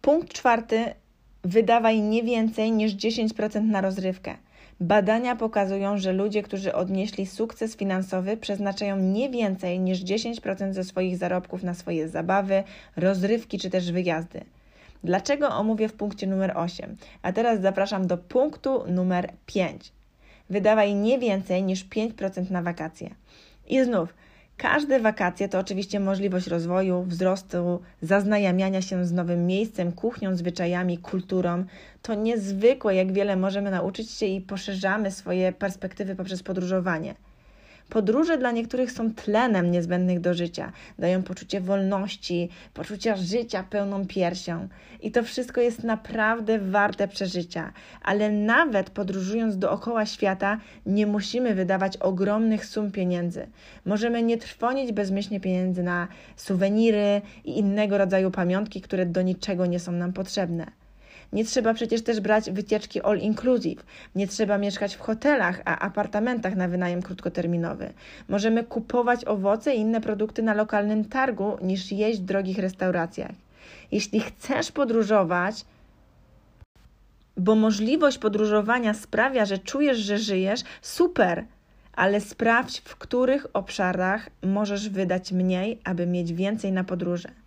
Punkt 0.00 0.32
czwarty. 0.32 0.84
Wydawaj 1.44 2.00
nie 2.00 2.22
więcej 2.22 2.72
niż 2.72 2.92
10% 2.92 3.62
na 3.62 3.80
rozrywkę. 3.80 4.36
Badania 4.80 5.36
pokazują, 5.36 5.98
że 5.98 6.12
ludzie, 6.12 6.42
którzy 6.42 6.74
odnieśli 6.74 7.26
sukces 7.26 7.76
finansowy, 7.76 8.36
przeznaczają 8.36 8.96
nie 8.96 9.30
więcej 9.30 9.80
niż 9.80 10.04
10% 10.04 10.72
ze 10.72 10.84
swoich 10.84 11.16
zarobków 11.16 11.62
na 11.62 11.74
swoje 11.74 12.08
zabawy, 12.08 12.62
rozrywki 12.96 13.58
czy 13.58 13.70
też 13.70 13.92
wyjazdy. 13.92 14.44
Dlaczego 15.04 15.48
omówię 15.48 15.88
w 15.88 15.92
punkcie 15.92 16.26
numer 16.26 16.52
8? 16.56 16.96
A 17.22 17.32
teraz 17.32 17.60
zapraszam 17.60 18.06
do 18.06 18.18
punktu 18.18 18.84
numer 18.86 19.32
5. 19.46 19.92
Wydawaj 20.50 20.94
nie 20.94 21.18
więcej 21.18 21.62
niż 21.62 21.84
5% 21.84 22.50
na 22.50 22.62
wakacje. 22.62 23.14
I 23.68 23.84
znów, 23.84 24.14
Każde 24.56 25.00
wakacje 25.00 25.48
to 25.48 25.58
oczywiście 25.58 26.00
możliwość 26.00 26.46
rozwoju, 26.46 27.02
wzrostu, 27.02 27.80
zaznajamiania 28.02 28.82
się 28.82 29.04
z 29.04 29.12
nowym 29.12 29.46
miejscem, 29.46 29.92
kuchnią, 29.92 30.36
zwyczajami, 30.36 30.98
kulturą. 30.98 31.64
To 32.02 32.14
niezwykłe, 32.14 32.94
jak 32.94 33.12
wiele 33.12 33.36
możemy 33.36 33.70
nauczyć 33.70 34.10
się 34.10 34.26
i 34.26 34.40
poszerzamy 34.40 35.10
swoje 35.10 35.52
perspektywy 35.52 36.16
poprzez 36.16 36.42
podróżowanie. 36.42 37.14
Podróże 37.88 38.38
dla 38.38 38.50
niektórych 38.50 38.92
są 38.92 39.14
tlenem 39.14 39.70
niezbędnych 39.70 40.20
do 40.20 40.34
życia, 40.34 40.72
dają 40.98 41.22
poczucie 41.22 41.60
wolności, 41.60 42.48
poczucia 42.74 43.16
życia 43.16 43.64
pełną 43.70 44.06
piersią. 44.06 44.68
I 45.02 45.10
to 45.10 45.22
wszystko 45.22 45.60
jest 45.60 45.84
naprawdę 45.84 46.58
warte 46.58 47.08
przeżycia. 47.08 47.72
Ale 48.02 48.30
nawet 48.32 48.90
podróżując 48.90 49.58
dookoła 49.58 50.06
świata, 50.06 50.60
nie 50.86 51.06
musimy 51.06 51.54
wydawać 51.54 51.96
ogromnych 51.96 52.66
sum 52.66 52.92
pieniędzy. 52.92 53.46
Możemy 53.84 54.22
nie 54.22 54.38
trwonić 54.38 54.92
bezmyślnie 54.92 55.40
pieniędzy 55.40 55.82
na 55.82 56.08
suweniry 56.36 57.22
i 57.44 57.58
innego 57.58 57.98
rodzaju 57.98 58.30
pamiątki, 58.30 58.80
które 58.80 59.06
do 59.06 59.22
niczego 59.22 59.66
nie 59.66 59.80
są 59.80 59.92
nam 59.92 60.12
potrzebne. 60.12 60.83
Nie 61.34 61.44
trzeba 61.44 61.74
przecież 61.74 62.02
też 62.02 62.20
brać 62.20 62.50
wycieczki 62.50 63.02
all 63.02 63.18
inclusive. 63.18 63.84
Nie 64.14 64.28
trzeba 64.28 64.58
mieszkać 64.58 64.96
w 64.96 65.00
hotelach, 65.00 65.62
a 65.64 65.78
apartamentach 65.78 66.56
na 66.56 66.68
wynajem 66.68 67.02
krótkoterminowy. 67.02 67.92
Możemy 68.28 68.64
kupować 68.64 69.24
owoce 69.24 69.74
i 69.74 69.80
inne 69.80 70.00
produkty 70.00 70.42
na 70.42 70.54
lokalnym 70.54 71.04
targu 71.04 71.56
niż 71.62 71.92
jeść 71.92 72.20
w 72.20 72.24
drogich 72.24 72.58
restauracjach. 72.58 73.32
Jeśli 73.92 74.20
chcesz 74.20 74.72
podróżować, 74.72 75.64
bo 77.36 77.54
możliwość 77.54 78.18
podróżowania 78.18 78.94
sprawia, 78.94 79.44
że 79.44 79.58
czujesz, 79.58 79.98
że 79.98 80.18
żyjesz, 80.18 80.60
super, 80.82 81.44
ale 81.92 82.20
sprawdź, 82.20 82.80
w 82.80 82.96
których 82.96 83.46
obszarach 83.52 84.30
możesz 84.42 84.88
wydać 84.88 85.32
mniej, 85.32 85.78
aby 85.84 86.06
mieć 86.06 86.32
więcej 86.32 86.72
na 86.72 86.84
podróże. 86.84 87.43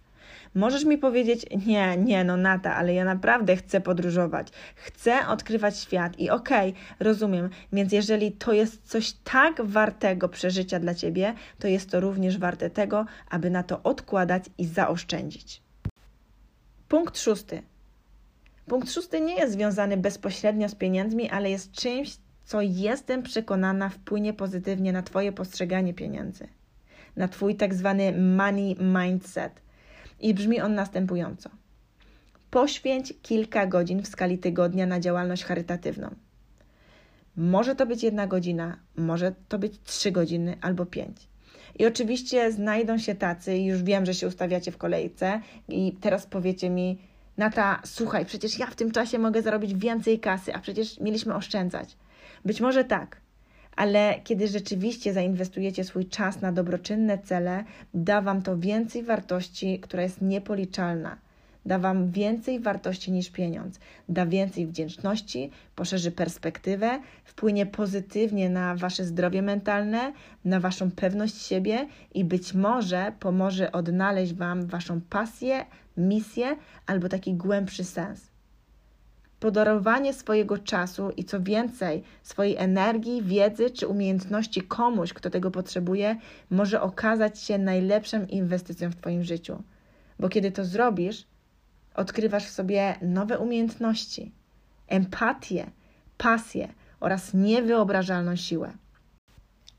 Możesz 0.58 0.86
mi 0.86 0.98
powiedzieć, 0.98 1.46
nie, 1.66 1.98
nie, 1.98 2.24
no 2.24 2.38
Nata, 2.38 2.76
ale 2.76 2.94
ja 2.94 3.06
naprawdę 3.06 3.56
chcę 3.56 3.82
podróżować, 3.82 4.48
chcę 4.76 5.28
odkrywać 5.28 5.80
świat 5.80 6.20
i 6.20 6.30
okej, 6.30 6.70
okay, 6.70 6.82
rozumiem, 7.00 7.50
więc 7.74 7.92
jeżeli 7.92 8.32
to 8.32 8.54
jest 8.54 8.90
coś 8.90 9.14
tak 9.14 9.62
wartego 9.62 10.30
przeżycia 10.30 10.80
dla 10.80 10.96
ciebie, 10.96 11.34
to 11.60 11.68
jest 11.68 11.92
to 11.92 12.00
również 12.00 12.38
warte 12.38 12.70
tego, 12.70 13.06
aby 13.30 13.50
na 13.50 13.64
to 13.64 13.84
odkładać 13.84 14.44
i 14.58 14.66
zaoszczędzić. 14.66 15.62
Punkt 16.88 17.20
szósty. 17.20 17.62
Punkt 18.68 18.92
szósty 18.92 19.22
nie 19.22 19.36
jest 19.36 19.54
związany 19.54 19.98
bezpośrednio 19.98 20.70
z 20.70 20.76
pieniędzmi, 20.76 21.30
ale 21.30 21.50
jest 21.50 21.72
czymś, 21.72 22.18
co 22.44 22.62
jestem 22.62 23.24
przekonana 23.24 23.90
wpłynie 23.90 24.34
pozytywnie 24.34 24.94
na 24.94 25.02
Twoje 25.02 25.32
postrzeganie 25.32 25.94
pieniędzy, 25.94 26.48
na 27.16 27.28
Twój 27.28 27.56
tak 27.56 27.74
zwany 27.74 28.18
money 28.18 28.76
mindset 28.80 29.67
i 30.20 30.34
brzmi 30.34 30.62
on 30.62 30.76
następująco. 30.76 31.50
Poświęć 32.50 33.14
kilka 33.22 33.68
godzin 33.68 34.04
w 34.04 34.08
skali 34.08 34.38
tygodnia 34.38 34.86
na 34.86 35.00
działalność 35.00 35.44
charytatywną. 35.44 36.16
Może 37.36 37.76
to 37.76 37.86
być 37.86 38.04
jedna 38.04 38.28
godzina, 38.28 38.80
może 38.96 39.34
to 39.48 39.60
być 39.60 39.80
trzy 39.84 40.12
godziny 40.12 40.58
albo 40.62 40.86
pięć. 40.86 41.18
I 41.80 41.86
oczywiście 41.86 42.52
znajdą 42.52 42.98
się 42.98 43.16
tacy, 43.16 43.58
już 43.58 43.84
wiem, 43.84 44.06
że 44.06 44.14
się 44.14 44.28
ustawiacie 44.28 44.72
w 44.72 44.78
kolejce, 44.78 45.42
i 45.68 45.94
teraz 46.02 46.26
powiecie 46.26 46.70
mi, 46.70 46.98
Nata, 47.38 47.82
słuchaj, 47.86 48.26
przecież 48.26 48.60
ja 48.60 48.68
w 48.68 48.76
tym 48.76 48.92
czasie 48.92 49.20
mogę 49.20 49.42
zarobić 49.42 49.76
więcej 49.76 50.20
kasy, 50.20 50.54
a 50.54 50.60
przecież 50.60 51.00
mieliśmy 51.00 51.36
oszczędzać. 51.36 51.98
Być 52.46 52.62
może 52.62 52.84
tak, 52.84 53.22
ale 53.78 54.20
kiedy 54.24 54.48
rzeczywiście 54.48 55.14
zainwestujecie 55.14 55.84
swój 55.84 56.06
czas 56.06 56.42
na 56.42 56.52
dobroczynne 56.52 57.18
cele, 57.18 57.64
da 57.94 58.22
Wam 58.22 58.42
to 58.42 58.58
więcej 58.58 59.04
wartości, 59.04 59.80
która 59.80 60.04
jest 60.04 60.22
niepoliczalna. 60.22 61.18
da 61.66 61.80
Wam 61.80 62.12
więcej 62.12 62.60
wartości 62.60 63.12
niż 63.12 63.30
pieniądz, 63.30 63.80
da 64.10 64.26
więcej 64.26 64.68
wdzięczności, 64.68 65.52
poszerzy 65.76 66.12
perspektywę, 66.12 67.00
wpłynie 67.24 67.66
pozytywnie 67.66 68.50
na 68.50 68.76
Wasze 68.76 69.04
zdrowie 69.06 69.42
mentalne, 69.42 70.14
na 70.46 70.60
Waszą 70.60 70.92
pewność 70.92 71.42
siebie 71.42 71.88
i 72.14 72.24
być 72.26 72.54
może 72.54 73.12
pomoże 73.20 73.72
odnaleźć 73.72 74.34
Wam 74.34 74.68
Waszą 74.68 75.02
pasję, 75.02 75.66
misję 75.98 76.56
albo 76.86 77.10
taki 77.10 77.34
głębszy 77.34 77.84
sens. 77.84 78.27
Podarowanie 79.40 80.14
swojego 80.14 80.58
czasu 80.58 81.10
i 81.10 81.24
co 81.24 81.42
więcej, 81.42 82.04
swojej 82.24 82.56
energii, 82.56 83.24
wiedzy 83.24 83.70
czy 83.70 83.88
umiejętności 83.88 84.62
komuś, 84.62 85.14
kto 85.14 85.30
tego 85.30 85.52
potrzebuje, 85.52 86.16
może 86.50 86.82
okazać 86.82 87.40
się 87.40 87.58
najlepszą 87.58 88.26
inwestycją 88.26 88.90
w 88.90 88.96
Twoim 88.96 89.24
życiu. 89.24 89.64
Bo 90.20 90.30
kiedy 90.30 90.52
to 90.52 90.66
zrobisz, 90.66 91.26
odkrywasz 91.96 92.46
w 92.46 92.50
sobie 92.50 92.96
nowe 93.02 93.40
umiejętności, 93.40 94.32
empatię, 94.88 95.72
pasję 96.18 96.68
oraz 97.00 97.34
niewyobrażalną 97.34 98.36
siłę. 98.36 98.72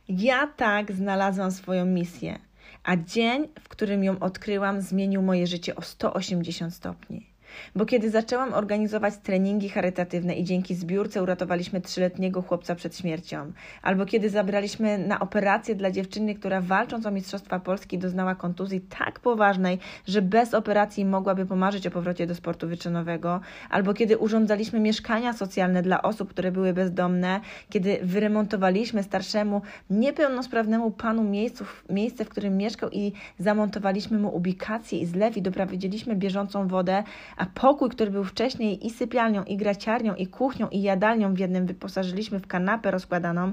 Ja 0.08 0.46
tak 0.46 0.92
znalazłam 0.92 1.52
swoją 1.52 1.86
misję, 1.86 2.38
a 2.84 2.96
dzień, 2.96 3.48
w 3.60 3.68
którym 3.68 4.04
ją 4.04 4.18
odkryłam, 4.18 4.80
zmienił 4.80 5.22
moje 5.22 5.46
życie 5.46 5.76
o 5.76 5.82
180 5.82 6.74
stopni. 6.74 7.27
Bo 7.76 7.86
kiedy 7.86 8.10
zaczęłam 8.10 8.54
organizować 8.54 9.14
treningi 9.16 9.68
charytatywne 9.68 10.34
i 10.34 10.44
dzięki 10.44 10.74
zbiórce 10.74 11.22
uratowaliśmy 11.22 11.80
trzyletniego 11.80 12.42
chłopca 12.42 12.74
przed 12.74 12.96
śmiercią, 12.96 13.52
albo 13.82 14.06
kiedy 14.06 14.30
zabraliśmy 14.30 14.98
na 14.98 15.20
operację 15.20 15.74
dla 15.74 15.90
dziewczyny, 15.90 16.34
która 16.34 16.60
walcząc 16.60 17.06
o 17.06 17.10
Mistrzostwa 17.10 17.60
Polski 17.60 17.98
doznała 17.98 18.34
kontuzji 18.34 18.80
tak 18.80 19.20
poważnej, 19.20 19.78
że 20.06 20.22
bez 20.22 20.54
operacji 20.54 21.04
mogłaby 21.04 21.46
pomarzyć 21.46 21.86
o 21.86 21.90
powrocie 21.90 22.26
do 22.26 22.34
sportu 22.34 22.68
wyczynowego, 22.68 23.40
albo 23.70 23.94
kiedy 23.94 24.18
urządzaliśmy 24.18 24.80
mieszkania 24.80 25.32
socjalne 25.32 25.82
dla 25.82 26.02
osób, 26.02 26.30
które 26.30 26.52
były 26.52 26.72
bezdomne, 26.72 27.40
kiedy 27.70 27.98
wyremontowaliśmy 28.02 29.02
starszemu, 29.02 29.62
niepełnosprawnemu 29.90 30.90
panu 30.90 31.24
miejsców, 31.24 31.84
miejsce, 31.90 32.24
w 32.24 32.28
którym 32.28 32.56
mieszkał 32.56 32.90
i 32.90 33.12
zamontowaliśmy 33.38 34.18
mu 34.18 34.36
ubikację 34.36 34.98
i 34.98 35.06
zlew 35.06 35.36
i 35.36 35.42
doprowadziliśmy 35.42 36.16
bieżącą 36.16 36.68
wodę, 36.68 37.02
a 37.36 37.46
pokój, 37.54 37.90
który 37.90 38.10
był 38.10 38.24
wcześniej 38.24 38.86
i 38.86 38.90
sypialnią, 38.90 39.44
i 39.44 39.56
graciarnią, 39.56 40.14
i 40.14 40.26
kuchnią, 40.26 40.68
i 40.68 40.82
jadalnią 40.82 41.34
w 41.34 41.38
jednym, 41.38 41.66
wyposażyliśmy 41.66 42.38
w 42.38 42.46
kanapę 42.46 42.90
rozkładaną, 42.90 43.52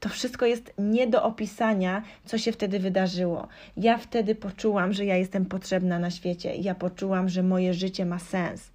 to 0.00 0.08
wszystko 0.08 0.46
jest 0.46 0.72
nie 0.78 1.06
do 1.06 1.22
opisania, 1.22 2.02
co 2.24 2.38
się 2.38 2.52
wtedy 2.52 2.78
wydarzyło. 2.78 3.48
Ja 3.76 3.98
wtedy 3.98 4.34
poczułam, 4.34 4.92
że 4.92 5.04
ja 5.04 5.16
jestem 5.16 5.46
potrzebna 5.46 5.98
na 5.98 6.10
świecie. 6.10 6.54
Ja 6.54 6.74
poczułam, 6.74 7.28
że 7.28 7.42
moje 7.42 7.74
życie 7.74 8.06
ma 8.06 8.18
sens. 8.18 8.70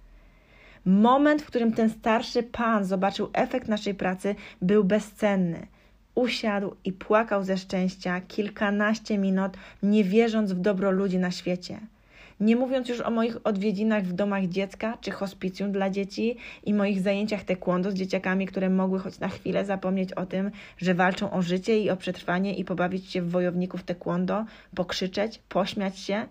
Moment, 0.84 1.42
w 1.42 1.46
którym 1.46 1.72
ten 1.72 1.90
starszy 1.90 2.42
pan 2.42 2.84
zobaczył 2.84 3.30
efekt 3.32 3.68
naszej 3.68 3.94
pracy, 3.94 4.34
był 4.62 4.84
bezcenny. 4.84 5.66
Usiadł 6.14 6.74
i 6.84 6.92
płakał 6.92 7.44
ze 7.44 7.56
szczęścia 7.56 8.20
kilkanaście 8.20 9.18
minut, 9.18 9.52
nie 9.82 10.04
wierząc 10.04 10.52
w 10.52 10.60
dobro 10.60 10.90
ludzi 10.90 11.18
na 11.18 11.30
świecie. 11.30 11.80
Nie 12.40 12.56
mówiąc 12.56 12.88
już 12.88 13.00
o 13.00 13.10
moich 13.10 13.36
odwiedzinach 13.44 14.04
w 14.04 14.12
domach 14.12 14.46
dziecka 14.46 14.98
czy 15.00 15.10
hospicjum 15.10 15.72
dla 15.72 15.90
dzieci 15.90 16.36
i 16.64 16.74
moich 16.74 17.00
zajęciach 17.00 17.44
taekwondo 17.44 17.90
z 17.90 17.94
dzieciakami, 17.94 18.46
które 18.46 18.70
mogły 18.70 18.98
choć 18.98 19.18
na 19.18 19.28
chwilę 19.28 19.64
zapomnieć 19.64 20.12
o 20.12 20.26
tym, 20.26 20.50
że 20.76 20.94
walczą 20.94 21.30
o 21.30 21.42
życie 21.42 21.78
i 21.78 21.90
o 21.90 21.96
przetrwanie 21.96 22.54
i 22.54 22.64
pobawić 22.64 23.10
się 23.10 23.22
w 23.22 23.30
wojowników 23.30 23.82
taekwondo, 23.82 24.44
pokrzyczeć, 24.74 25.40
pośmiać 25.48 25.98
się. 25.98 26.26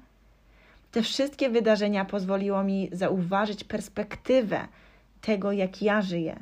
Te 0.91 1.01
wszystkie 1.01 1.49
wydarzenia 1.49 2.05
pozwoliło 2.05 2.63
mi 2.63 2.89
zauważyć 2.91 3.63
perspektywę 3.63 4.67
tego, 5.21 5.51
jak 5.51 5.81
ja 5.81 6.01
żyję, 6.01 6.39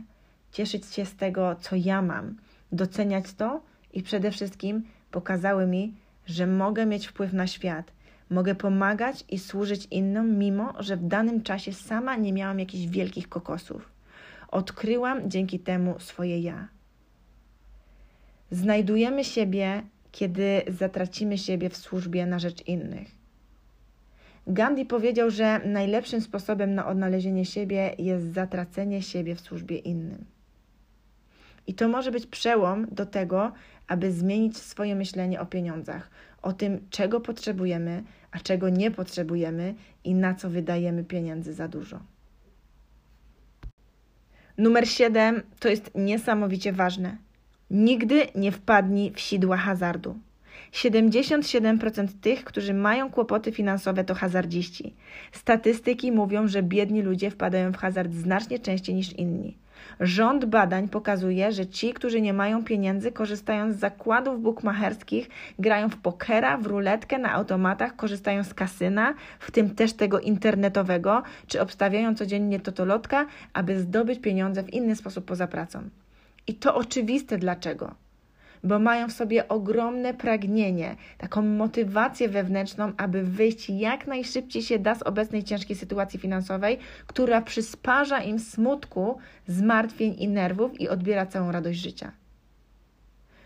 cieszyć 0.51 0.85
się 0.85 1.05
z 1.05 1.15
tego, 1.15 1.55
co 1.55 1.75
ja 1.75 2.01
mam, 2.01 2.35
doceniać 2.71 3.33
to 3.33 3.61
i 3.93 4.03
przede 4.03 4.31
wszystkim 4.31 4.83
pokazały 5.11 5.67
mi, 5.67 5.93
że 6.27 6.47
mogę 6.47 6.85
mieć 6.85 7.07
wpływ 7.07 7.33
na 7.33 7.47
świat, 7.47 7.91
Mogę 8.29 8.55
pomagać 8.55 9.25
i 9.29 9.39
służyć 9.39 9.87
innym, 9.91 10.37
mimo 10.37 10.73
że 10.79 10.97
w 10.97 11.07
danym 11.07 11.43
czasie 11.43 11.73
sama 11.73 12.15
nie 12.15 12.33
miałam 12.33 12.59
jakichś 12.59 12.85
wielkich 12.85 13.29
kokosów. 13.29 13.89
Odkryłam 14.47 15.29
dzięki 15.29 15.59
temu 15.59 15.99
swoje 15.99 16.39
ja. 16.39 16.67
Znajdujemy 18.51 19.23
siebie, 19.23 19.83
kiedy 20.11 20.61
zatracimy 20.67 21.37
siebie 21.37 21.69
w 21.69 21.77
służbie 21.77 22.25
na 22.25 22.39
rzecz 22.39 22.67
innych. 22.67 23.07
Gandhi 24.47 24.85
powiedział, 24.85 25.29
że 25.29 25.59
najlepszym 25.65 26.21
sposobem 26.21 26.75
na 26.75 26.87
odnalezienie 26.87 27.45
siebie 27.45 27.95
jest 27.97 28.33
zatracenie 28.33 29.01
siebie 29.01 29.35
w 29.35 29.41
służbie 29.41 29.77
innym. 29.77 30.25
I 31.67 31.73
to 31.73 31.87
może 31.87 32.11
być 32.11 32.25
przełom 32.25 32.87
do 32.91 33.05
tego, 33.05 33.51
aby 33.87 34.11
zmienić 34.11 34.57
swoje 34.57 34.95
myślenie 34.95 35.41
o 35.41 35.45
pieniądzach, 35.45 36.09
o 36.45 36.53
tym, 36.53 36.87
czego 36.89 37.21
potrzebujemy, 37.21 38.03
a 38.31 38.39
czego 38.39 38.69
nie 38.69 38.91
potrzebujemy 38.91 39.75
i 40.03 40.15
na 40.15 40.35
co 40.35 40.49
wydajemy 40.49 41.03
pieniędzy 41.03 41.53
za 41.53 41.67
dużo. 41.67 41.99
Numer 44.57 44.87
7 44.87 45.41
to 45.59 45.69
jest 45.69 45.91
niesamowicie 45.95 46.73
ważne. 46.73 47.17
Nigdy 47.69 48.27
nie 48.35 48.51
wpadnij 48.51 49.11
w 49.11 49.19
sidła 49.19 49.57
hazardu. 49.57 50.15
77% 50.71 52.07
tych, 52.21 52.43
którzy 52.43 52.73
mają 52.73 53.11
kłopoty 53.11 53.51
finansowe, 53.51 54.03
to 54.03 54.13
hazardziści. 54.13 54.93
Statystyki 55.31 56.11
mówią, 56.11 56.47
że 56.47 56.63
biedni 56.63 57.01
ludzie 57.01 57.31
wpadają 57.31 57.71
w 57.71 57.77
hazard 57.77 58.13
znacznie 58.13 58.59
częściej 58.59 58.95
niż 58.95 59.13
inni. 59.13 59.57
Rząd 59.99 60.45
badań 60.45 60.89
pokazuje, 60.89 61.51
że 61.51 61.67
ci, 61.67 61.93
którzy 61.93 62.21
nie 62.21 62.33
mają 62.33 62.63
pieniędzy, 62.63 63.11
korzystają 63.11 63.73
z 63.73 63.75
zakładów 63.75 64.41
bukmacherskich, 64.41 65.29
grają 65.59 65.89
w 65.89 65.97
pokera, 65.97 66.57
w 66.57 66.65
ruletkę, 66.65 67.17
na 67.17 67.33
automatach, 67.33 67.95
korzystają 67.95 68.43
z 68.43 68.53
kasyna, 68.53 69.13
w 69.39 69.51
tym 69.51 69.75
też 69.75 69.93
tego 69.93 70.19
internetowego, 70.19 71.23
czy 71.47 71.61
obstawiają 71.61 72.15
codziennie 72.15 72.59
totolotka, 72.59 73.25
aby 73.53 73.79
zdobyć 73.79 74.19
pieniądze 74.19 74.63
w 74.63 74.73
inny 74.73 74.95
sposób 74.95 75.25
poza 75.25 75.47
pracą. 75.47 75.89
I 76.47 76.53
to 76.53 76.75
oczywiste 76.75 77.37
dlaczego 77.37 78.04
bo 78.63 78.79
mają 78.79 79.07
w 79.07 79.11
sobie 79.11 79.47
ogromne 79.47 80.13
pragnienie, 80.13 80.95
taką 81.17 81.41
motywację 81.41 82.29
wewnętrzną, 82.29 82.91
aby 82.97 83.23
wyjść 83.23 83.69
jak 83.69 84.07
najszybciej 84.07 84.63
się 84.63 84.79
da 84.79 84.95
z 84.95 85.01
obecnej 85.03 85.43
ciężkiej 85.43 85.75
sytuacji 85.75 86.19
finansowej, 86.19 86.77
która 87.07 87.41
przysparza 87.41 88.19
im 88.19 88.39
smutku, 88.39 89.17
zmartwień 89.47 90.15
i 90.19 90.27
nerwów 90.27 90.81
i 90.81 90.89
odbiera 90.89 91.25
całą 91.25 91.51
radość 91.51 91.79
życia. 91.79 92.11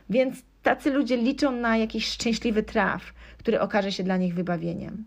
Więc 0.09 0.43
tacy 0.63 0.91
ludzie 0.91 1.17
liczą 1.17 1.51
na 1.51 1.77
jakiś 1.77 2.07
szczęśliwy 2.07 2.63
traf, 2.63 3.13
który 3.37 3.59
okaże 3.59 3.91
się 3.91 4.03
dla 4.03 4.17
nich 4.17 4.35
wybawieniem. 4.35 5.05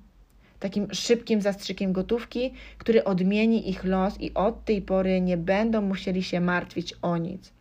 Takim 0.58 0.94
szybkim 0.94 1.40
zastrzykiem 1.40 1.92
gotówki, 1.92 2.52
który 2.78 3.04
odmieni 3.04 3.70
ich 3.70 3.84
los 3.84 4.20
i 4.20 4.34
od 4.34 4.64
tej 4.64 4.82
pory 4.82 5.20
nie 5.20 5.36
będą 5.36 5.82
musieli 5.82 6.22
się 6.22 6.40
martwić 6.40 6.94
o 7.02 7.16
nic. 7.16 7.52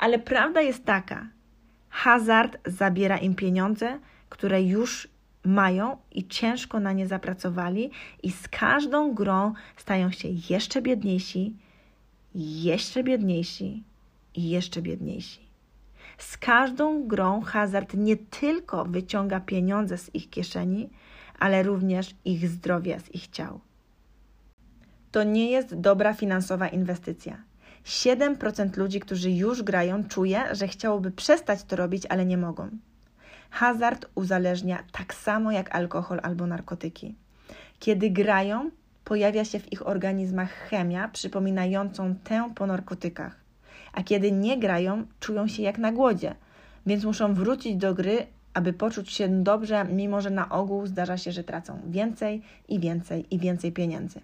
Ale 0.00 0.18
prawda 0.18 0.60
jest 0.60 0.84
taka: 0.84 1.26
hazard 1.88 2.56
zabiera 2.66 3.18
im 3.18 3.34
pieniądze, 3.34 3.98
które 4.28 4.62
już 4.62 5.08
mają 5.44 5.96
i 6.12 6.28
ciężko 6.28 6.80
na 6.80 6.92
nie 6.92 7.06
zapracowali, 7.06 7.90
i 8.22 8.32
z 8.32 8.48
każdą 8.48 9.14
grą 9.14 9.54
stają 9.76 10.10
się 10.10 10.28
jeszcze 10.50 10.82
biedniejsi, 10.82 11.56
jeszcze 12.34 13.02
biedniejsi 13.04 13.82
i 14.34 14.50
jeszcze 14.50 14.82
biedniejsi. 14.82 15.40
Z 16.18 16.36
każdą 16.36 17.06
grą 17.06 17.40
hazard 17.40 17.94
nie 17.94 18.16
tylko 18.16 18.84
wyciąga 18.84 19.40
pieniądze 19.40 19.98
z 19.98 20.14
ich 20.14 20.30
kieszeni, 20.30 20.90
ale 21.38 21.62
również 21.62 22.14
ich 22.24 22.48
zdrowie 22.48 23.00
z 23.00 23.14
ich 23.14 23.28
ciał. 23.28 23.60
To 25.12 25.24
nie 25.24 25.50
jest 25.50 25.80
dobra 25.80 26.14
finansowa 26.14 26.68
inwestycja. 26.68 27.49
7% 27.84 28.76
ludzi, 28.76 29.00
którzy 29.00 29.30
już 29.30 29.62
grają, 29.62 30.04
czuje, 30.04 30.54
że 30.54 30.68
chciałoby 30.68 31.10
przestać 31.10 31.64
to 31.64 31.76
robić, 31.76 32.06
ale 32.06 32.26
nie 32.26 32.36
mogą. 32.36 32.70
Hazard 33.50 34.06
uzależnia 34.14 34.84
tak 34.92 35.14
samo 35.14 35.52
jak 35.52 35.74
alkohol 35.74 36.20
albo 36.22 36.46
narkotyki. 36.46 37.14
Kiedy 37.78 38.10
grają, 38.10 38.70
pojawia 39.04 39.44
się 39.44 39.60
w 39.60 39.72
ich 39.72 39.86
organizmach 39.86 40.50
chemia 40.52 41.08
przypominającą 41.08 42.14
tę 42.14 42.50
po 42.54 42.66
narkotykach, 42.66 43.40
a 43.92 44.02
kiedy 44.02 44.32
nie 44.32 44.58
grają, 44.58 45.06
czują 45.20 45.48
się 45.48 45.62
jak 45.62 45.78
na 45.78 45.92
głodzie, 45.92 46.34
więc 46.86 47.04
muszą 47.04 47.34
wrócić 47.34 47.76
do 47.76 47.94
gry, 47.94 48.26
aby 48.54 48.72
poczuć 48.72 49.12
się 49.12 49.28
dobrze, 49.28 49.84
mimo 49.84 50.20
że 50.20 50.30
na 50.30 50.48
ogół 50.48 50.86
zdarza 50.86 51.18
się, 51.18 51.32
że 51.32 51.44
tracą 51.44 51.80
więcej 51.86 52.42
i 52.68 52.80
więcej 52.80 53.34
i 53.34 53.38
więcej 53.38 53.72
pieniędzy. 53.72 54.20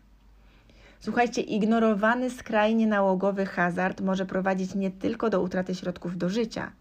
Słuchajcie, 1.01 1.43
ignorowany 1.43 2.31
skrajnie 2.31 2.87
nałogowy 2.87 3.47
hazard 3.47 4.01
może 4.01 4.27
prowadzić 4.27 4.75
nie 4.75 4.91
tylko 4.91 5.31
do 5.31 5.41
utraty 5.41 5.75
środków 5.75 6.19
do 6.19 6.29
życia. 6.29 6.73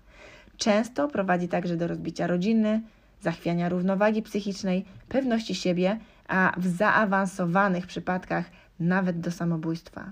Często 0.58 1.08
prowadzi 1.08 1.48
także 1.48 1.78
do 1.78 1.88
rozbicia 1.88 2.28
rodziny, 2.28 2.82
zachwiania 3.22 3.70
równowagi 3.70 4.22
psychicznej, 4.22 4.86
pewności 5.10 5.56
siebie, 5.56 6.00
a 6.28 6.54
w 6.58 6.68
zaawansowanych 6.68 7.88
przypadkach 7.88 8.46
nawet 8.80 9.20
do 9.20 9.32
samobójstwa. 9.32 10.12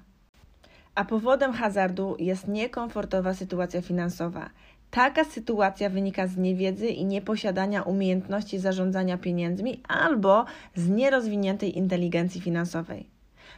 A 0.95 1.05
powodem 1.05 1.53
hazardu 1.53 2.15
jest 2.19 2.47
niekomfortowa 2.47 3.34
sytuacja 3.34 3.82
finansowa. 3.82 4.49
Taka 4.91 5.23
sytuacja 5.23 5.89
wynika 5.89 6.27
z 6.27 6.38
niewiedzy 6.38 6.88
i 6.88 7.05
nieposiadania 7.05 7.82
umiejętności 7.82 8.59
zarządzania 8.59 9.17
pieniędzmi 9.17 9.82
albo 9.88 10.45
z 10.75 10.89
nierozwiniętej 10.89 11.77
inteligencji 11.77 12.41
finansowej. 12.41 13.12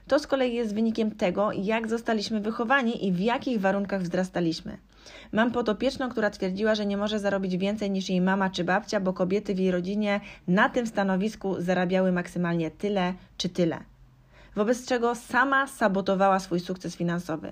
To 0.07 0.19
z 0.19 0.27
kolei 0.27 0.53
jest 0.53 0.73
wynikiem 0.73 1.11
tego, 1.11 1.51
jak 1.51 1.87
zostaliśmy 1.87 2.39
wychowani 2.39 3.07
i 3.07 3.11
w 3.11 3.19
jakich 3.19 3.61
warunkach 3.61 4.01
wzrastaliśmy. 4.01 4.77
Mam 5.31 5.51
podopieczną, 5.51 6.09
która 6.09 6.29
twierdziła, 6.29 6.75
że 6.75 6.85
nie 6.85 6.97
może 6.97 7.19
zarobić 7.19 7.57
więcej 7.57 7.91
niż 7.91 8.09
jej 8.09 8.21
mama 8.21 8.49
czy 8.49 8.63
babcia, 8.63 8.99
bo 8.99 9.13
kobiety 9.13 9.55
w 9.55 9.59
jej 9.59 9.71
rodzinie 9.71 10.21
na 10.47 10.69
tym 10.69 10.87
stanowisku 10.87 11.55
zarabiały 11.59 12.11
maksymalnie 12.11 12.71
tyle 12.71 13.13
czy 13.37 13.49
tyle. 13.49 13.79
Wobec 14.55 14.85
czego 14.85 15.15
sama 15.15 15.67
sabotowała 15.67 16.39
swój 16.39 16.59
sukces 16.59 16.95
finansowy. 16.95 17.51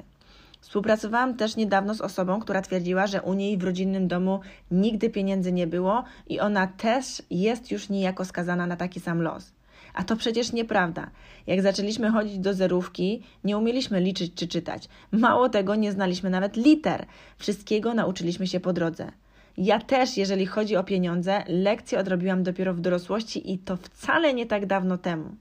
Współpracowałam 0.61 1.37
też 1.37 1.55
niedawno 1.55 1.93
z 1.93 2.01
osobą, 2.01 2.39
która 2.39 2.61
twierdziła, 2.61 3.07
że 3.07 3.21
u 3.21 3.33
niej 3.33 3.57
w 3.57 3.63
rodzinnym 3.63 4.07
domu 4.07 4.39
nigdy 4.71 5.09
pieniędzy 5.09 5.51
nie 5.51 5.67
było 5.67 6.03
i 6.27 6.39
ona 6.39 6.67
też 6.67 7.21
jest 7.29 7.71
już 7.71 7.89
niejako 7.89 8.25
skazana 8.25 8.67
na 8.67 8.75
taki 8.75 8.99
sam 8.99 9.21
los. 9.21 9.52
A 9.93 10.03
to 10.03 10.15
przecież 10.15 10.53
nieprawda. 10.53 11.09
Jak 11.47 11.61
zaczęliśmy 11.61 12.09
chodzić 12.11 12.39
do 12.39 12.53
zerówki, 12.53 13.23
nie 13.43 13.57
umieliśmy 13.57 14.01
liczyć 14.01 14.33
czy 14.33 14.47
czytać. 14.47 14.87
Mało 15.11 15.49
tego, 15.49 15.75
nie 15.75 15.91
znaliśmy 15.91 16.29
nawet 16.29 16.55
liter. 16.55 17.05
Wszystkiego 17.37 17.93
nauczyliśmy 17.93 18.47
się 18.47 18.59
po 18.59 18.73
drodze. 18.73 19.11
Ja 19.57 19.79
też, 19.79 20.17
jeżeli 20.17 20.45
chodzi 20.45 20.75
o 20.75 20.83
pieniądze, 20.83 21.43
lekcje 21.47 21.99
odrobiłam 21.99 22.43
dopiero 22.43 22.73
w 22.73 22.79
dorosłości 22.79 23.51
i 23.53 23.57
to 23.57 23.77
wcale 23.77 24.33
nie 24.33 24.45
tak 24.45 24.65
dawno 24.65 24.97
temu. 24.97 25.35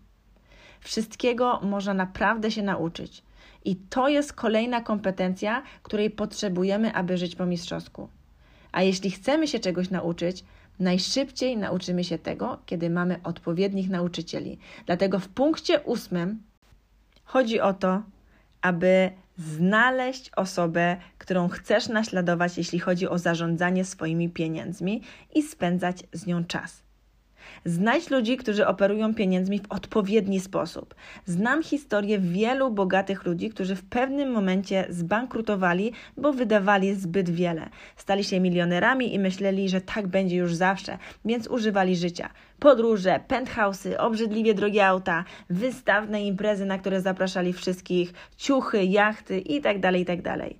Wszystkiego 0.80 1.60
można 1.62 1.94
naprawdę 1.94 2.50
się 2.50 2.62
nauczyć. 2.62 3.22
I 3.64 3.76
to 3.76 4.08
jest 4.08 4.32
kolejna 4.32 4.80
kompetencja, 4.80 5.62
której 5.82 6.10
potrzebujemy, 6.10 6.94
aby 6.94 7.16
żyć 7.16 7.36
po 7.36 7.46
mistrzowsku. 7.46 8.08
A 8.72 8.82
jeśli 8.82 9.10
chcemy 9.10 9.48
się 9.48 9.58
czegoś 9.58 9.90
nauczyć, 9.90 10.44
najszybciej 10.80 11.56
nauczymy 11.56 12.04
się 12.04 12.18
tego, 12.18 12.58
kiedy 12.66 12.90
mamy 12.90 13.20
odpowiednich 13.24 13.90
nauczycieli. 13.90 14.58
Dlatego 14.86 15.18
w 15.18 15.28
punkcie 15.28 15.80
ósmym 15.80 16.42
chodzi 17.24 17.60
o 17.60 17.74
to, 17.74 18.02
aby 18.62 19.10
znaleźć 19.38 20.30
osobę, 20.36 20.96
którą 21.18 21.48
chcesz 21.48 21.88
naśladować, 21.88 22.58
jeśli 22.58 22.78
chodzi 22.78 23.08
o 23.08 23.18
zarządzanie 23.18 23.84
swoimi 23.84 24.28
pieniędzmi 24.28 25.02
i 25.34 25.42
spędzać 25.42 26.02
z 26.12 26.26
nią 26.26 26.44
czas. 26.44 26.82
Znajdź 27.64 28.10
ludzi, 28.10 28.36
którzy 28.36 28.66
operują 28.66 29.14
pieniędzmi 29.14 29.58
w 29.58 29.72
odpowiedni 29.72 30.40
sposób. 30.40 30.94
Znam 31.24 31.62
historię 31.62 32.18
wielu 32.18 32.70
bogatych 32.70 33.24
ludzi, 33.24 33.50
którzy 33.50 33.76
w 33.76 33.84
pewnym 33.84 34.30
momencie 34.30 34.86
zbankrutowali, 34.88 35.92
bo 36.16 36.32
wydawali 36.32 36.94
zbyt 36.94 37.30
wiele. 37.30 37.68
Stali 37.96 38.24
się 38.24 38.40
milionerami 38.40 39.14
i 39.14 39.18
myśleli, 39.18 39.68
że 39.68 39.80
tak 39.80 40.06
będzie 40.06 40.36
już 40.36 40.54
zawsze, 40.54 40.98
więc 41.24 41.46
używali 41.48 41.96
życia. 41.96 42.30
Podróże, 42.62 43.20
penthouse'y, 43.28 43.96
obrzydliwie 43.98 44.54
drogie 44.54 44.86
auta, 44.86 45.24
wystawne 45.50 46.22
imprezy, 46.22 46.66
na 46.66 46.78
które 46.78 47.00
zapraszali 47.00 47.52
wszystkich, 47.52 48.12
ciuchy, 48.36 48.84
jachty 48.84 49.40
itd., 49.40 49.80
tak 49.80 49.94
itd. 49.94 50.22
Tak 50.22 50.50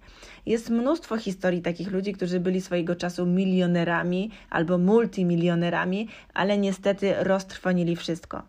jest 0.46 0.70
mnóstwo 0.70 1.16
historii 1.16 1.62
takich 1.62 1.92
ludzi, 1.92 2.12
którzy 2.12 2.40
byli 2.40 2.60
swojego 2.60 2.96
czasu 2.96 3.26
milionerami 3.26 4.30
albo 4.50 4.78
multimilionerami, 4.78 6.08
ale 6.34 6.58
niestety 6.58 7.14
roztrwonili 7.18 7.96
wszystko. 7.96 8.42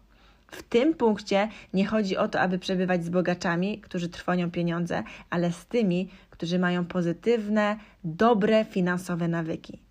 W 0.52 0.64
tym 0.64 0.94
punkcie 0.94 1.50
nie 1.74 1.86
chodzi 1.86 2.18
o 2.18 2.28
to, 2.28 2.40
aby 2.40 2.60
przebywać 2.60 3.06
z 3.06 3.10
bogaczami, 3.10 3.80
którzy 3.80 4.10
trwonią 4.10 4.52
pieniądze, 4.52 5.04
ale 5.30 5.52
z 5.52 5.66
tymi, 5.66 6.10
którzy 6.30 6.60
mają 6.60 6.86
pozytywne, 6.86 7.78
dobre 8.04 8.66
finansowe 8.66 9.28
nawyki. 9.28 9.83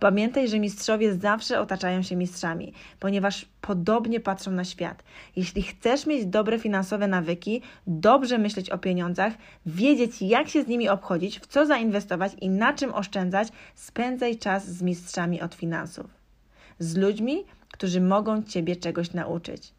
Pamiętaj, 0.00 0.48
że 0.48 0.58
mistrzowie 0.58 1.14
zawsze 1.14 1.60
otaczają 1.60 2.02
się 2.02 2.16
mistrzami, 2.16 2.72
ponieważ 3.00 3.46
podobnie 3.60 4.20
patrzą 4.20 4.50
na 4.50 4.64
świat. 4.64 5.02
Jeśli 5.36 5.62
chcesz 5.62 6.06
mieć 6.06 6.26
dobre 6.26 6.58
finansowe 6.58 7.08
nawyki, 7.08 7.62
dobrze 7.86 8.38
myśleć 8.38 8.70
o 8.70 8.78
pieniądzach, 8.78 9.32
wiedzieć 9.66 10.22
jak 10.22 10.48
się 10.48 10.62
z 10.62 10.66
nimi 10.66 10.88
obchodzić, 10.88 11.40
w 11.40 11.46
co 11.46 11.66
zainwestować 11.66 12.32
i 12.40 12.48
na 12.50 12.72
czym 12.72 12.94
oszczędzać, 12.94 13.48
spędzaj 13.74 14.38
czas 14.38 14.68
z 14.68 14.82
mistrzami 14.82 15.40
od 15.40 15.54
finansów. 15.54 16.06
Z 16.78 16.96
ludźmi, 16.96 17.44
którzy 17.72 18.00
mogą 18.00 18.42
Ciebie 18.42 18.76
czegoś 18.76 19.12
nauczyć. 19.12 19.75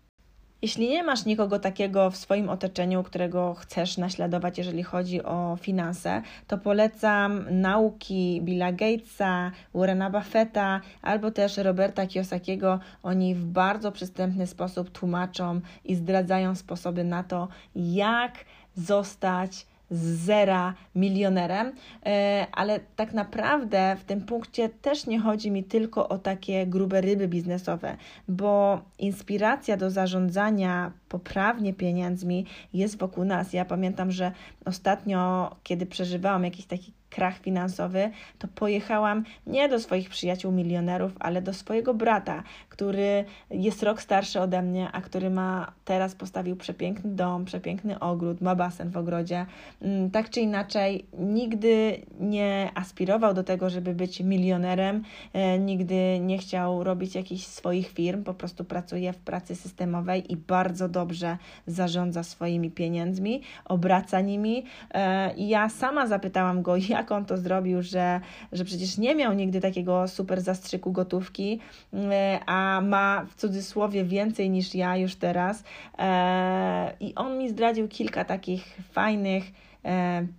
Jeśli 0.61 0.89
nie 0.89 1.03
masz 1.03 1.25
nikogo 1.25 1.59
takiego 1.59 2.11
w 2.11 2.17
swoim 2.17 2.49
otoczeniu, 2.49 3.03
którego 3.03 3.53
chcesz 3.53 3.97
naśladować, 3.97 4.57
jeżeli 4.57 4.83
chodzi 4.83 5.23
o 5.23 5.57
finanse, 5.61 6.21
to 6.47 6.57
polecam 6.57 7.45
nauki 7.51 8.41
Billa 8.43 8.71
Gatesa, 8.71 9.51
Warrena 9.73 10.09
Buffetta 10.09 10.81
albo 11.01 11.31
też 11.31 11.57
Roberta 11.57 12.07
Kiyosakiego. 12.07 12.79
Oni 13.03 13.35
w 13.35 13.45
bardzo 13.45 13.91
przystępny 13.91 14.47
sposób 14.47 14.89
tłumaczą 14.89 15.61
i 15.85 15.95
zdradzają 15.95 16.55
sposoby 16.55 17.03
na 17.03 17.23
to, 17.23 17.47
jak 17.75 18.33
zostać 18.75 19.65
z 19.91 20.25
zera 20.25 20.73
milionerem, 20.95 21.73
e, 22.05 22.47
ale 22.51 22.79
tak 22.95 23.13
naprawdę 23.13 23.97
w 23.99 24.03
tym 24.03 24.21
punkcie 24.21 24.69
też 24.69 25.07
nie 25.07 25.19
chodzi 25.19 25.51
mi 25.51 25.63
tylko 25.63 26.09
o 26.09 26.17
takie 26.17 26.67
grube 26.67 27.01
ryby 27.01 27.27
biznesowe, 27.27 27.97
bo 28.27 28.81
inspiracja 28.99 29.77
do 29.77 29.91
zarządzania 29.91 30.91
poprawnie 31.09 31.73
pieniędzmi 31.73 32.45
jest 32.73 32.97
wokół 32.97 33.25
nas. 33.25 33.53
Ja 33.53 33.65
pamiętam, 33.65 34.11
że 34.11 34.31
ostatnio, 34.65 35.51
kiedy 35.63 35.85
przeżywałam 35.85 36.43
jakiś 36.43 36.65
taki 36.65 36.93
krach 37.09 37.39
finansowy, 37.39 38.11
to 38.39 38.47
pojechałam 38.47 39.23
nie 39.47 39.69
do 39.69 39.79
swoich 39.79 40.09
przyjaciół 40.09 40.51
milionerów, 40.51 41.11
ale 41.19 41.41
do 41.41 41.53
swojego 41.53 41.93
brata, 41.93 42.43
który 42.69 43.25
jest 43.49 43.83
rok 43.83 44.01
starszy 44.01 44.41
ode 44.41 44.61
mnie, 44.61 44.91
a 44.91 45.01
który 45.01 45.29
ma 45.29 45.71
teraz 45.85 46.15
postawił 46.15 46.55
przepiękny 46.55 47.11
dom, 47.11 47.45
przepiękny 47.45 47.99
ogród, 47.99 48.41
ma 48.41 48.55
basen 48.55 48.89
w 48.89 48.97
ogrodzie. 48.97 49.45
Mm, 49.81 50.11
tak 50.11 50.29
czy 50.29 50.39
inaczej, 50.39 51.05
nigdy 51.19 52.01
nie 52.19 52.71
aspirował 52.75 53.33
do 53.33 53.43
tego, 53.43 53.69
żeby 53.69 53.93
być 53.93 54.19
milionerem, 54.19 55.03
e, 55.33 55.59
nigdy 55.59 56.19
nie 56.19 56.37
chciał 56.37 56.83
robić 56.83 57.15
jakichś 57.15 57.45
swoich 57.45 57.87
firm, 57.87 58.23
po 58.23 58.33
prostu 58.33 58.65
pracuje 58.65 59.13
w 59.13 59.17
pracy 59.17 59.55
systemowej 59.55 60.31
i 60.31 60.37
bardzo 60.37 60.89
dobrze 60.97 61.37
zarządza 61.67 62.23
swoimi 62.23 62.71
pieniędzmi, 62.71 63.41
obraca 63.65 64.21
nimi. 64.21 64.65
E, 64.93 65.33
I 65.35 65.47
ja 65.47 65.69
sama 65.69 66.07
zapytałam 66.07 66.61
go, 66.61 66.77
jak 66.95 67.11
on 67.11 67.25
to 67.25 67.37
zrobił, 67.37 67.81
że, 67.81 68.21
że 68.51 68.65
przecież 68.65 68.97
nie 68.97 69.15
miał 69.15 69.33
nigdy 69.33 69.61
takiego 69.61 70.07
super 70.07 70.41
zastrzyku 70.41 70.91
gotówki, 70.91 71.59
e, 71.93 72.39
a 72.45 72.81
ma 72.81 73.25
w 73.29 73.35
cudzysłowie 73.35 74.03
więcej 74.05 74.49
niż 74.49 74.75
ja 74.75 74.97
już 74.97 75.15
teraz. 75.15 75.63
E, 75.99 76.93
I 76.99 77.15
on 77.15 77.37
mi 77.37 77.49
zdradził 77.49 77.87
kilka 77.87 78.25
takich 78.25 78.77
fajnych 78.91 79.43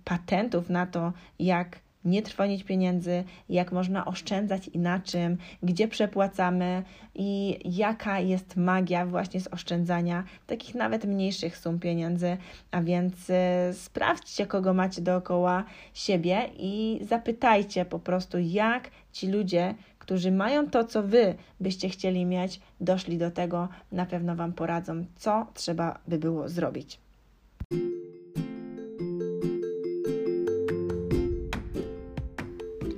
patentów 0.05 0.69
na 0.69 0.85
to, 0.85 1.13
jak 1.39 1.79
nie 2.05 2.21
trwonić 2.21 2.63
pieniędzy, 2.63 3.23
jak 3.49 3.71
można 3.71 4.05
oszczędzać 4.05 4.67
i 4.67 4.79
na 4.79 4.99
czym, 4.99 5.37
gdzie 5.63 5.87
przepłacamy 5.87 6.83
i 7.15 7.59
jaka 7.77 8.19
jest 8.19 8.55
magia 8.55 9.05
właśnie 9.05 9.41
z 9.41 9.47
oszczędzania 9.47 10.23
takich 10.47 10.75
nawet 10.75 11.05
mniejszych 11.05 11.57
sum 11.57 11.79
pieniędzy. 11.79 12.37
A 12.71 12.81
więc 12.81 13.29
y, 13.29 13.33
sprawdźcie, 13.73 14.45
kogo 14.45 14.73
macie 14.73 15.01
dookoła 15.01 15.63
siebie 15.93 16.49
i 16.57 16.99
zapytajcie 17.01 17.85
po 17.85 17.99
prostu, 17.99 18.37
jak 18.39 18.91
ci 19.11 19.27
ludzie, 19.27 19.75
którzy 19.99 20.31
mają 20.31 20.69
to, 20.69 20.83
co 20.83 21.03
wy 21.03 21.35
byście 21.59 21.89
chcieli 21.89 22.25
mieć, 22.25 22.59
doszli 22.81 23.17
do 23.17 23.31
tego, 23.31 23.69
na 23.91 24.05
pewno 24.05 24.35
wam 24.35 24.53
poradzą, 24.53 25.05
co 25.15 25.47
trzeba 25.53 25.99
by 26.07 26.17
było 26.17 26.49
zrobić. 26.49 26.99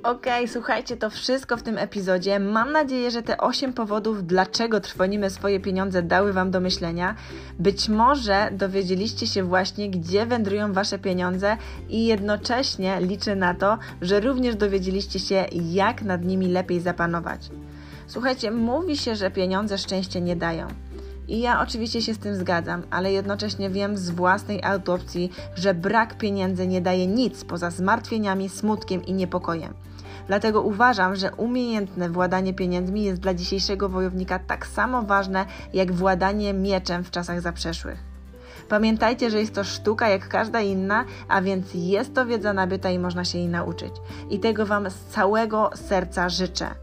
Ok, 0.04 0.26
słuchajcie, 0.46 0.96
to 0.96 1.10
wszystko 1.10 1.56
w 1.56 1.62
tym 1.62 1.78
epizodzie. 1.78 2.40
Mam 2.40 2.72
nadzieję, 2.72 3.10
że 3.10 3.22
te 3.22 3.38
8 3.38 3.72
powodów, 3.72 4.26
dlaczego 4.26 4.80
trwonimy 4.80 5.30
swoje 5.30 5.60
pieniądze, 5.60 6.02
dały 6.02 6.32
Wam 6.32 6.50
do 6.50 6.60
myślenia. 6.60 7.14
Być 7.58 7.88
może 7.88 8.48
dowiedzieliście 8.52 9.26
się 9.26 9.42
właśnie, 9.42 9.90
gdzie 9.90 10.26
wędrują 10.26 10.72
Wasze 10.72 10.98
pieniądze 10.98 11.56
i 11.88 12.06
jednocześnie 12.06 13.00
liczę 13.00 13.36
na 13.36 13.54
to, 13.54 13.78
że 14.00 14.20
również 14.20 14.56
dowiedzieliście 14.56 15.18
się, 15.18 15.44
jak 15.52 16.02
nad 16.02 16.24
nimi 16.24 16.48
lepiej 16.48 16.80
zapanować. 16.80 17.50
Słuchajcie, 18.06 18.50
mówi 18.50 18.96
się, 18.96 19.16
że 19.16 19.30
pieniądze 19.30 19.78
szczęście 19.78 20.20
nie 20.20 20.36
dają. 20.36 20.68
I 21.28 21.40
ja 21.40 21.62
oczywiście 21.62 22.02
się 22.02 22.14
z 22.14 22.18
tym 22.18 22.36
zgadzam, 22.36 22.82
ale 22.90 23.12
jednocześnie 23.12 23.70
wiem 23.70 23.96
z 23.96 24.10
własnej 24.10 24.62
autopsji, 24.62 25.32
że 25.54 25.74
brak 25.74 26.18
pieniędzy 26.18 26.66
nie 26.66 26.80
daje 26.80 27.06
nic 27.06 27.44
poza 27.44 27.70
zmartwieniami, 27.70 28.48
smutkiem 28.48 29.04
i 29.06 29.12
niepokojem. 29.12 29.74
Dlatego 30.32 30.62
uważam, 30.62 31.16
że 31.16 31.32
umiejętne 31.32 32.10
władanie 32.10 32.54
pieniędzmi 32.54 33.04
jest 33.04 33.20
dla 33.20 33.34
dzisiejszego 33.34 33.88
wojownika 33.88 34.38
tak 34.38 34.66
samo 34.66 35.02
ważne 35.02 35.46
jak 35.72 35.92
władanie 35.92 36.54
mieczem 36.54 37.04
w 37.04 37.10
czasach 37.10 37.40
zaprzeszłych. 37.40 37.98
Pamiętajcie, 38.68 39.30
że 39.30 39.40
jest 39.40 39.54
to 39.54 39.64
sztuka 39.64 40.08
jak 40.08 40.28
każda 40.28 40.60
inna, 40.60 41.04
a 41.28 41.42
więc 41.42 41.66
jest 41.74 42.14
to 42.14 42.26
wiedza 42.26 42.52
nabyta 42.52 42.90
i 42.90 42.98
można 42.98 43.24
się 43.24 43.38
jej 43.38 43.48
nauczyć. 43.48 43.92
I 44.30 44.38
tego 44.38 44.66
Wam 44.66 44.90
z 44.90 44.94
całego 44.94 45.70
serca 45.74 46.28
życzę. 46.28 46.74